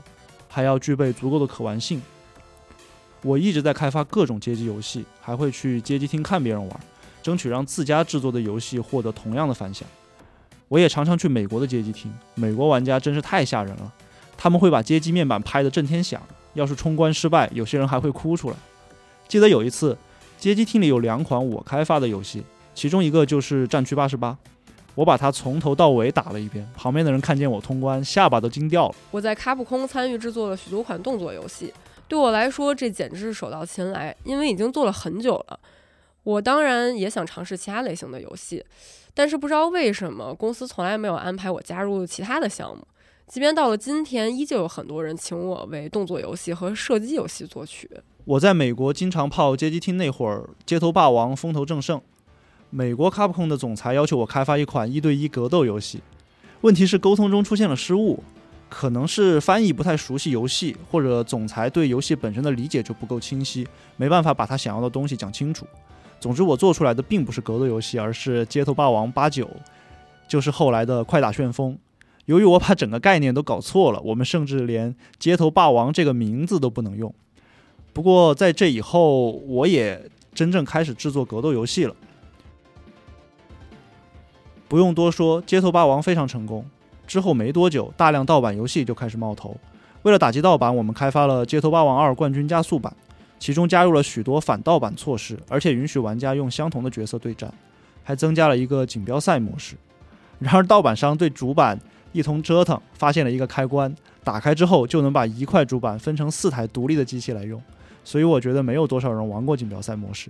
[0.48, 2.00] 还要具备足够的可玩性。
[3.24, 6.80] 我一直在开发各种街机游戏，还会去街机厅看别人玩，
[7.24, 9.90] 争取让自家制作的游戏获得同样的反响。
[10.68, 13.92] 我也常常去美国的街机厅，美国玩家真是太吓人了，
[14.38, 16.22] 他们会把街机面板拍得震天响，
[16.54, 18.56] 要是冲关失败，有些人还会哭出来。
[19.28, 19.98] 记得有一次，
[20.38, 22.44] 街机厅里有两款我开发的游戏，
[22.76, 24.34] 其中一个就是《战区八十八》。
[25.00, 28.96] 我把它从头到尾打了一遍，旁边的人看见我通关，下巴都惊掉了。
[29.12, 31.74] 我在卡普空参与制作了许多款动作游戏，
[32.06, 35.58] 对我来说这简直是手到擒来，因为已经做了很久了。
[36.24, 38.62] 我当然也想尝试其他类型的游戏，
[39.14, 42.86] 但是不知道为什么公司从来没有安排我加入其他的项目。
[43.26, 47.90] 即便到了今天，依旧有很多人请我为动作游戏和射击游戏作曲。
[48.26, 52.02] 我在美国经常泡街机厅那会儿，街头霸王风头正盛。
[52.72, 56.02] 美国 Capcom 的总裁要求我开发一款一对一格斗游戏，
[56.62, 58.24] 问题是沟通中出现了失误，
[58.70, 63.68] 可能是翻译不太熟悉游戏，或者总裁对游戏本身的理解就不够清晰，
[63.98, 65.66] 没办法把他想要的东西讲清楚。
[66.20, 69.50] 总之，我做出来的并不是格斗游戏，而是街头霸王八九，
[70.28, 71.76] 就是后来的快打旋风。
[72.26, 77.12] 由于我把整个概念都搞错了，我们甚至连街头霸王这个名字都不能用。
[77.94, 81.96] 不过在这以后，我也真正开始制作格斗游戏了。
[84.70, 86.64] 不用多说，街头霸王非常成功。
[87.08, 89.58] 之后没多久，大量盗版游戏就开始冒头。
[90.04, 92.96] 为了打击盗版，我们开发了《街头霸王二冠军加速版》，
[93.40, 97.52] 其中加入了许多反盗版措施，而且允许玩家用相同的角色对战，
[98.04, 99.76] 还增加了一个锦标赛模式。
[100.38, 101.80] 然而，盗版商对主板
[102.12, 103.94] 一通折腾，发现了一个开关，
[104.24, 107.60] 打开之后就能把一块主板分成四台独立的机器来用，
[108.04, 110.30] 所以我觉得没有多少人玩过锦标赛模式。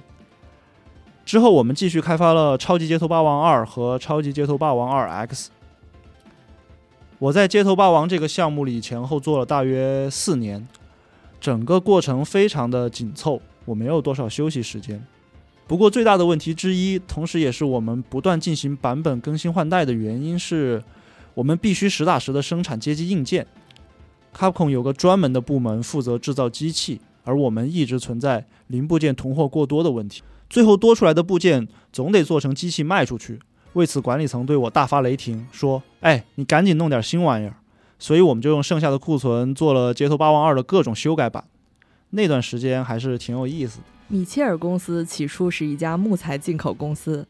[1.29, 5.51] 之后我们继续开发了《超级街头霸王二》和《超级街头霸王二 X》。
[7.19, 10.67] 我在《街头霸王》这个项目里前后做了大约四年，
[11.39, 15.05] 整个过程非常的紧凑，我没有多少休息时间。
[15.67, 20.83] 不过最大的问题之一，同时也是我们不断进行版本更新换代的原因是，
[21.35, 23.45] 我们必须实打实的生产街机硬件。
[24.35, 30.23] Capcom 有个专门的部门负责制造机器，而我们一直存在零部件囤货过多的问题。
[30.49, 33.39] 最后多出来的部件总得做成机器卖出去，
[33.73, 37.55] 为此管理层对我大发雷霆，说：“哎，你赶紧弄点新玩意儿。”
[37.99, 41.43] 所以我们就用剩下的库存做了《街头霸王二》的各种修改版。
[42.11, 43.83] 那段时间还是挺有意思的。
[44.07, 47.27] 米切尔公司起初是一家木材进口公司，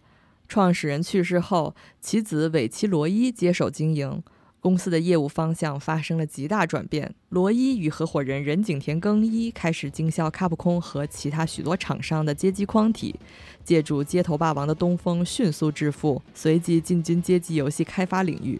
[0.47, 4.23] 创始人去世后，其子韦奇罗伊接手经营。
[4.61, 7.13] 公司的业务方向发生了极大转变。
[7.29, 13.15] 罗伊与合伙人人井田耕一开始经销卡普空和其他许多厂商的街机框体，
[13.63, 18.59] 借助街头霸王的东风迅速致富，随即进军街机游戏开发领域。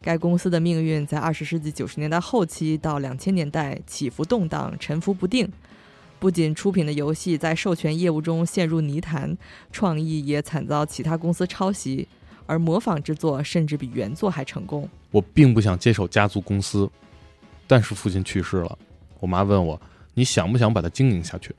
[0.00, 5.50] 该公司的命运在二十世纪九十年代后期到两千年代起伏动荡、沉浮不定。
[6.18, 9.36] 不仅出品的游戏在授权业务中陷入泥潭，
[9.70, 12.08] 创意也惨遭其他公司抄袭。
[12.46, 14.88] 而模仿之作甚至比原作还成功。
[15.10, 16.90] 我并不想接手家族公司，
[17.66, 18.78] 但是父亲去世了，
[19.20, 19.80] 我妈问我
[20.14, 21.54] ：“你想不想把它经营下去？”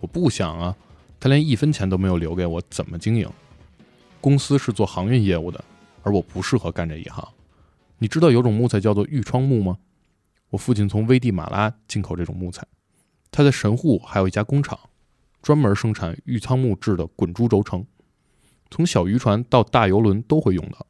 [0.00, 0.76] 我不想啊，
[1.20, 3.28] 他连一分钱都没有留给我，怎么经营？
[4.20, 5.62] 公司是做航运业务的，
[6.02, 7.26] 而我不适合干这一行。
[7.98, 9.78] 你知道有种木材叫做玉窗木吗？
[10.50, 12.66] 我父亲从危地马拉进口这种木材，
[13.30, 14.78] 他在神户还有一家工厂，
[15.40, 17.84] 专门生产玉仓木制的滚珠轴承。
[18.72, 20.86] 从小渔船到大游轮都会用到。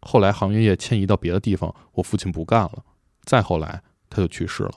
[0.00, 2.84] 后来航运业迁移到别的地方，我父亲不干了。
[3.24, 4.72] 再后来他就去世了。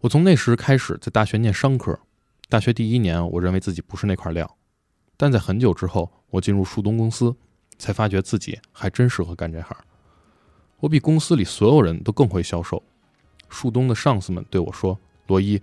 [0.00, 1.98] 我从那时开始在大学念商科，
[2.50, 4.58] 大学第一年我认为自己不是那块料，
[5.16, 7.34] 但在很久之后我进入树东公司，
[7.78, 9.74] 才发觉自己还真适合干这行。
[10.80, 12.82] 我比公司里所有人都更会销售。
[13.48, 14.98] 树东的上司们对我说
[15.28, 15.62] ：“罗伊，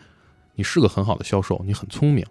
[0.55, 2.25] 你是个很好的销售，你很聪明，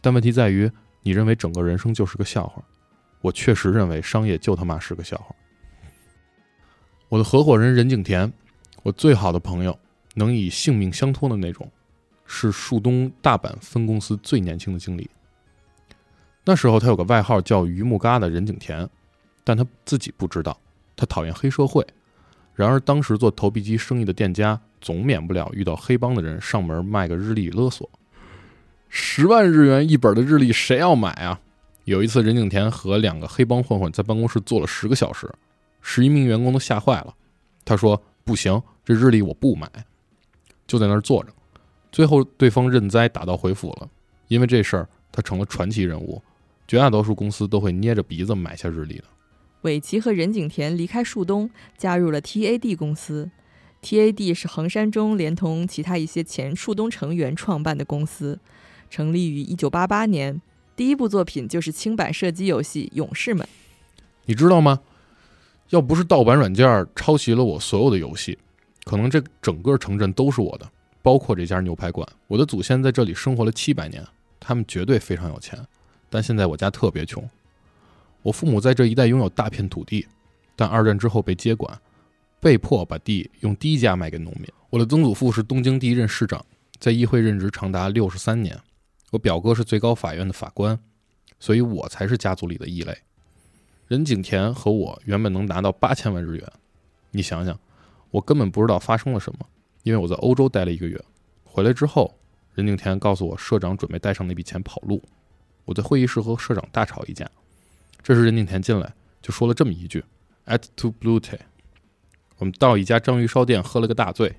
[0.00, 0.68] 但问题在于。”
[1.02, 2.62] 你认为整个人生就是个笑话，
[3.20, 5.34] 我确实认为商业就他妈是个笑话。
[7.08, 8.32] 我的合伙人任景田，
[8.82, 9.78] 我最好的朋友，
[10.14, 11.70] 能以性命相托的那种，
[12.24, 15.10] 是树东大阪分公司最年轻的经理。
[16.44, 18.88] 那时候他有个外号叫“榆木疙瘩”任景田，
[19.44, 20.58] 但他自己不知道，
[20.96, 21.86] 他讨厌黑社会。
[22.54, 27.88] 然而当时做投币机生意的店家，总免不了遇到黑帮的人上门卖个日历勒索。
[28.94, 31.40] 十万日元一本的日历，谁要买啊？
[31.84, 35.32] 有一次，任景田和两个黑帮混混在办公室坐了十个小时，
[35.80, 37.14] 十一名员工都吓坏了。
[37.64, 39.66] 他说：“不行，这日历我不买。”
[40.68, 41.30] 就在那儿坐着。
[41.90, 43.88] 最后，对方认栽，打道回府了。
[44.28, 46.20] 因为这事儿，他成了传奇人物，
[46.68, 49.04] 绝大多数公司都会捏着鼻子买下日历的。
[49.62, 53.30] 尾崎和任景田离开树东，加入了 TAD 公司。
[53.82, 58.38] TAD 是横山中连同其他一些前树东成员创办的公司。
[58.92, 60.42] 成立于一九八八年，
[60.76, 63.42] 第一部作品就是轻版射击游戏《勇士们》。
[64.26, 64.82] 你知道吗？
[65.70, 68.38] 要不是盗版软件抄袭了我所有的游戏，
[68.84, 70.70] 可能这整个城镇都是我的，
[71.00, 72.06] 包括这家牛排馆。
[72.26, 74.06] 我的祖先在这里生活了七百年，
[74.38, 75.58] 他们绝对非常有钱。
[76.10, 77.26] 但现在我家特别穷。
[78.20, 80.06] 我父母在这一带拥有大片土地，
[80.54, 81.80] 但二战之后被接管，
[82.40, 84.44] 被迫把地用低价卖给农民。
[84.68, 86.44] 我的曾祖父是东京第一任市长，
[86.78, 88.54] 在议会任职长达六十三年。
[89.12, 90.78] 我表哥是最高法院的法官，
[91.38, 92.96] 所以我才是家族里的异类。
[93.86, 96.52] 任景田和我原本能拿到八千万日元，
[97.10, 97.60] 你想想，
[98.10, 99.46] 我根本不知道发生了什么，
[99.82, 100.98] 因为我在欧洲待了一个月，
[101.44, 102.18] 回来之后，
[102.54, 105.02] 任景田告诉我社长准备带上那笔钱跑路。
[105.66, 107.30] 我在会议室和社长大吵一架，
[108.02, 110.02] 这时任景田进来就说了这么一句
[110.46, 111.38] ：“At to blue tea。”
[112.38, 114.36] 我们到一家章鱼烧店喝了个大醉，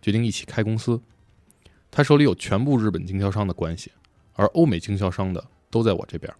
[0.00, 1.02] 决定一起开公司。
[1.90, 3.90] 他手里有全部日本经销商的关系。
[4.34, 6.32] 而欧美经销商的都在我这边，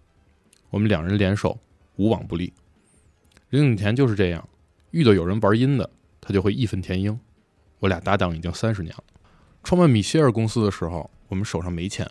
[0.70, 1.59] 我们两人联手，
[1.97, 2.53] 无往不利。
[3.49, 4.49] 任景田就是这样，
[4.90, 5.88] 遇到有人玩阴的，
[6.20, 7.18] 他就会义愤填膺。
[7.78, 9.05] 我俩搭档已经三十年了。
[9.62, 12.09] 创办米歇尔公司的时候，我们手上没钱，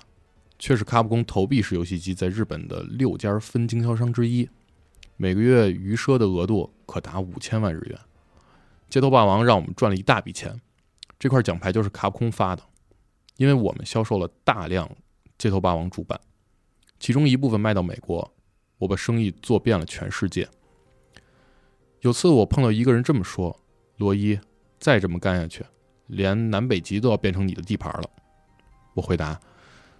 [0.57, 4.49] 却是卡普空投币式游戏机在日本的六家分经销商之一，
[5.17, 7.99] 每个月余赊的额度可达五千万日元。
[8.89, 10.61] 街头霸王让我们赚了一大笔钱，
[11.19, 12.63] 这块奖牌就是卡普空发的，
[13.37, 14.89] 因为我们销售了大量。
[15.43, 16.17] 街头霸王主板，
[17.01, 18.33] 其中一部分卖到美国，
[18.77, 20.47] 我把生意做遍了全世界。
[21.99, 23.53] 有次我碰到一个人这么说
[23.99, 24.39] ：“罗伊，
[24.79, 25.65] 再这么干下去，
[26.07, 28.09] 连南北极都要变成你的地盘了。”
[28.95, 29.37] 我回答：“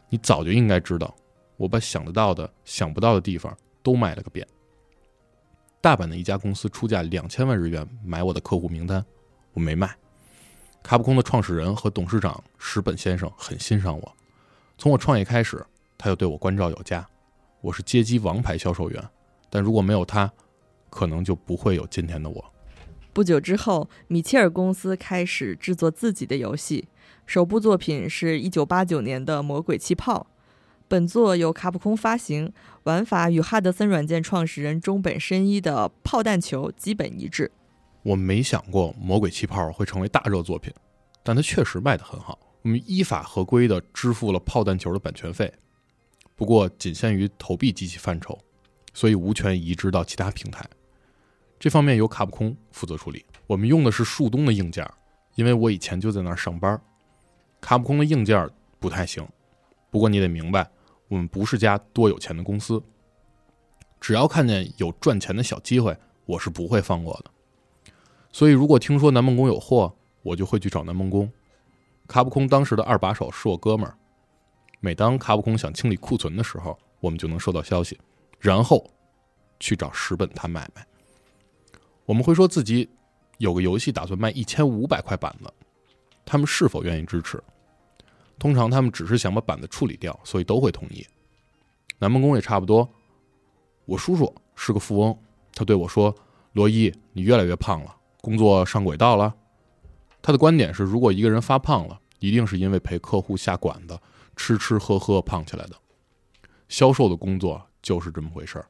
[0.08, 1.14] 你早就应该知道，
[1.58, 4.48] 我把想得到的、想不到的地方都卖了个遍。
[5.82, 9.06] 大阪的一家公司出价两千万日元买我的客户名单，
[9.52, 9.94] 我没卖。
[10.82, 14.16] 卡普空的创始人和董事长石本先生很欣赏我，
[14.78, 15.66] 从我创业开始，
[15.98, 17.08] 他就对我关照有加。
[17.62, 19.02] 我是街机王牌销售员，
[19.50, 20.32] 但如果没有他，
[20.90, 22.54] 可能就不会有今天的我。”
[23.14, 26.88] 不久之后，米切尔公司开始制作自己的游戏。
[27.26, 30.28] 首部作品是一九八九年的《魔鬼气泡》，
[30.88, 32.52] 本作由卡普空发行，
[32.84, 37.52] 玩法与哈德森软件创始人中本伸一的《炮弹球》基本一致。
[38.02, 40.74] 我没想过《魔鬼气泡》会成为大热作品，
[41.22, 42.38] 但它确实卖得很好。
[42.64, 45.54] 我们依法合规的支付了《炮弹球》的版权费，
[46.36, 48.40] 不过仅限于投币机器范畴，
[48.94, 50.66] 所以无权移植到其他平台。
[51.60, 53.26] 这方面由卡普空负责处理。
[53.48, 54.90] 我们用的是树东的硬件，
[55.36, 56.82] 因为我以前就在那儿上班。
[57.60, 58.50] 卡普空的硬件
[58.80, 59.28] 不太行，
[59.90, 60.70] 不过你得明白，
[61.10, 62.82] 我们不是家多有钱的公司。
[64.00, 67.32] 只要看见有赚钱的小机会，我是不会放过的。
[68.32, 71.30] 所以，如果听说南梦宫有货，我就会去找南梦宫。
[72.14, 73.98] 卡普空当时的二把手是我哥们儿。
[74.80, 78.00] 每当卡普空想清理库存的时候，我们就能收到消息，
[78.40, 78.88] 然后
[79.60, 80.86] 去找石本他买卖。
[82.06, 82.88] 我们会说自己
[83.40, 85.52] 有个游戏打算卖一千五百块板子，
[86.24, 87.44] 他们是否愿意支持？
[88.38, 91.04] 通常他们只是想把板子处理掉，所以都会同意。
[91.98, 92.88] 南梦宫也差不多。
[93.86, 95.18] 我叔叔是个富翁，
[95.56, 96.16] 他对我说
[96.54, 99.34] ：“罗伊，你越来越胖了，工作上轨道了。”
[100.22, 104.00] 他的观点是，如果一个人发胖了，一定是因为陪客户下馆子，
[104.38, 105.76] 吃吃喝喝胖起来的。
[106.70, 108.66] 销售的工作就是这么回事儿。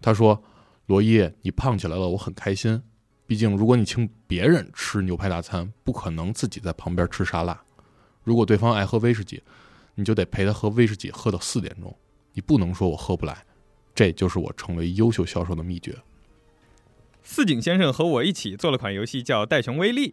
[0.00, 0.42] 他说
[0.86, 2.82] ：“罗伊，你胖起来了，我很开心。
[3.26, 7.62] 毕竟，如果你请别人吃牛排大餐，不可能自己在旁边吃沙拉。”
[8.24, 9.42] 如果对方爱喝威士忌，
[9.96, 11.94] 你就得陪他喝威士忌，喝到四点钟。
[12.32, 13.44] 你不能说我喝不来，
[13.94, 15.98] 这就是我成为优秀销售的秘诀。
[17.22, 20.12] 四井先生和我一起做了款游戏，叫《戴熊威力》。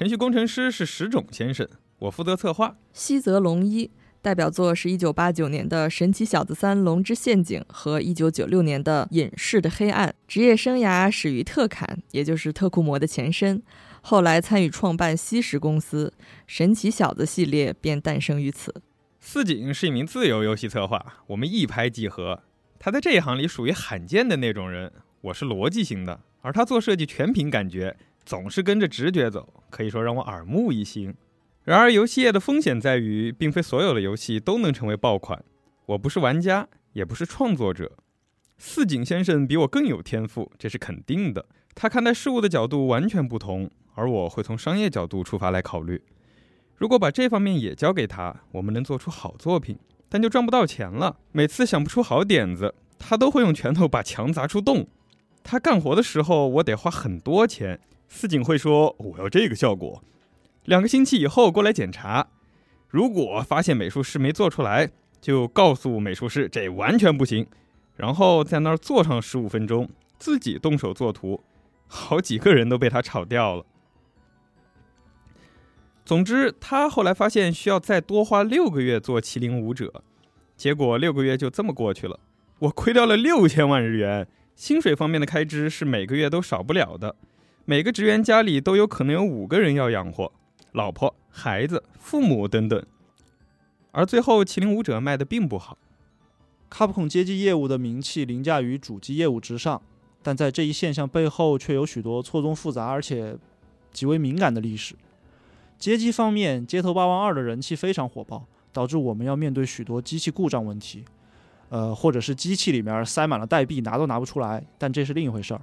[0.00, 2.74] 程序工程师是石冢先生，我负责策划。
[2.90, 3.90] 西泽龙一
[4.22, 10.08] 代表作是一九八九年的《神奇小子三：龙之陷阱》和一九九六年的《隐士的黑暗》。
[10.26, 13.62] 职业生涯始于特坎，也就是特库摩的前身。
[14.00, 16.10] 后来参与创办西石公司，
[16.46, 18.74] 神奇小子系列便诞生于此。
[19.20, 22.40] 四井是一名自由游戏策划，我们一拍即合。
[22.78, 24.90] 他在这一行里属于罕见的那种人。
[25.20, 31.14] 我是逻辑型的，而他做设计全凭感觉，总是跟着直觉走，可以说让我耳目一新。
[31.64, 35.44] 然而，游戏业的风险在于，并非所有的游戏都能成为爆款。
[35.86, 37.92] 我不是玩家，也不是创作者。
[38.58, 41.46] 四井先生比我更有天赋，这是肯定的。
[41.74, 43.70] 他看待事物的角度完全不同。
[43.96, 46.00] 而我会从商业角度出发来考虑，
[46.76, 49.76] 如果把这方面也交给他，我们能做出好作品，
[50.08, 51.18] 但就赚不到钱了。
[51.32, 54.86] 每次想不出好点子，他都会用拳头把墙砸出洞。
[55.42, 57.80] 他干活的时候，我得花很多钱。
[58.12, 60.02] 四井会说：“我要这个效果。”
[60.66, 62.26] 两个星期以后过来检查，
[62.88, 64.90] 如果发现美术师没做出来，
[65.20, 67.46] 就告诉美术师这完全不行，
[67.96, 69.88] 然后在那儿坐上十五分钟，
[70.18, 71.40] 自己动手做图，
[71.86, 73.64] 好几个人都被他炒掉了。
[76.04, 80.02] 总之，他后来发现需要再多花六个月做麒麟舞者，
[80.56, 82.18] 结果六个月就这么过去了，
[82.58, 84.26] 我亏掉了六千万日元。
[84.56, 87.16] 薪水方面的开支是每个月都少不了的，
[87.70, 90.32] 每个职员家里都有可能有五个人要养活，
[90.72, 92.84] 老婆、孩子、父母等等。
[93.92, 95.78] 而最后，麒麟舞者卖的并不好。
[96.68, 99.80] 卡普空街机业务的名气凌驾于主机业务之上，
[100.20, 103.36] 但在这一现象背后，却有许多错综复杂而且
[103.92, 104.96] 极为敏感的历史。
[105.78, 111.04] 街机方面，《街头霸王二》的人气非常火爆，导致我们要面对许多机器故障问题，
[111.68, 114.60] 呃，或者是机器里面塞满了代币，拿都拿不出来。
[114.76, 115.62] 但这是另一回事儿。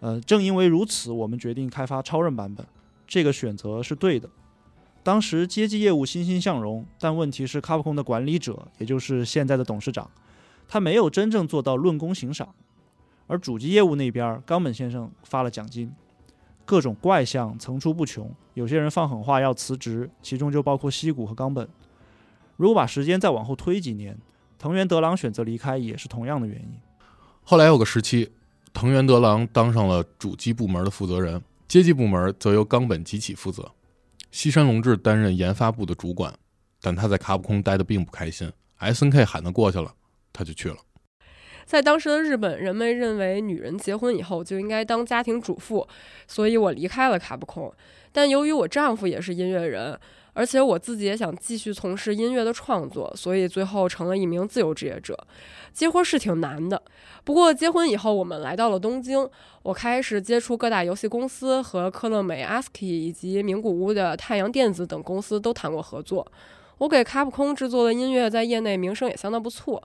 [0.00, 2.66] 呃，正因为如此，我们决定开发超任版本。
[3.06, 4.28] 这个选择是对的。
[5.02, 10.10] 当时街机业务欣欣向荣，但问题是，卡普空的管理者，也就是现在的董事长，
[10.68, 12.54] 他没有真正做到论功行赏。
[13.26, 15.92] 而主机业务那边，冈本先生发了奖金。
[16.64, 21.68] 各种怪象层出不穷，有些人放狠话要辞职，其中就包括西谷和冈本。
[22.56, 24.16] 如果把时间再往后推几年，
[24.56, 26.78] 藤原德郎选择离开也是同样的原因。
[27.42, 28.30] 后来有个时期，
[28.72, 33.70] 藤原德郎当上了主机部门的负责人，街机部门则由冈本吉起负责。
[34.30, 36.32] 西山龙志担任研发部的主管，
[36.80, 38.50] 但他在卡普空待得并不开心。
[38.78, 39.92] S N K 喊他过去了，
[40.32, 40.76] 他就去了。
[41.66, 45.86] 在当时的日本，人们认为女人结婚以后就应该当家庭主妇，
[46.26, 47.72] 所以我离开了卡普空。
[48.12, 49.98] 但由于我丈夫也是音乐人，
[50.32, 55.16] 而且我自己也想继续从事音乐的创作，所以最后成了一名自由职业者。
[55.72, 56.80] 结婚是挺难的，
[57.24, 59.28] 不过结婚以后，我们来到了东京，
[59.62, 66.26] 我开始接触各大游戏公司和科乐美、ASCII 以及名古屋的太阳电子等公司都谈过合作。
[66.78, 69.82] 我给卡普空制作的音乐在业内名声也相当不错。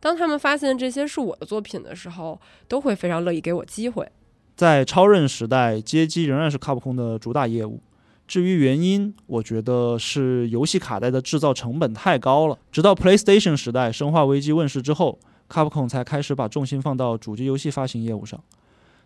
[0.00, 4.08] 当他们发现这些是我的作品的时候，都会非常乐意给我机会。
[4.56, 7.80] 在超任时代，街机仍然是卡普空的主打业务。
[8.28, 12.58] 至于原因，我觉得是游戏卡带的制造成本太高了。
[12.70, 15.18] 直到 PlayStation 时代，《生化危机》问世之后
[15.48, 18.38] ，，Capcom 才开始把重心放到主机游戏发行业务上。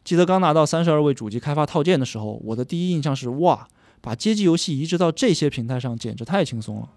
[0.02, 3.68] 记得刚拿到三十二位主机开发套件的时候，我的第一印象是：哇，
[4.00, 6.88] 把街机游戏移植到这些平台上，简直太轻松了。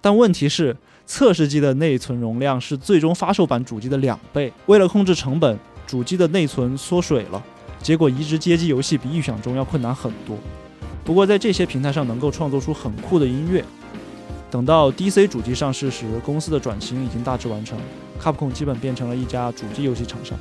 [0.00, 0.76] 但问题是，
[1.06, 4.52] 测试机的内存容量是最终发售版主机的两倍。
[4.66, 7.40] 为了控制成本，主机的内存缩水了，
[7.80, 10.36] 结果移植街机游戏比预想中要困难很多。
[11.06, 13.64] 不过在这些平台上能够创作出很酷的音乐。
[14.50, 17.78] 等到 DC 主机上市时，公司的转型已经大致完成
[18.20, 20.36] ，，Capcom 基本变成了一家主机游戏厂商。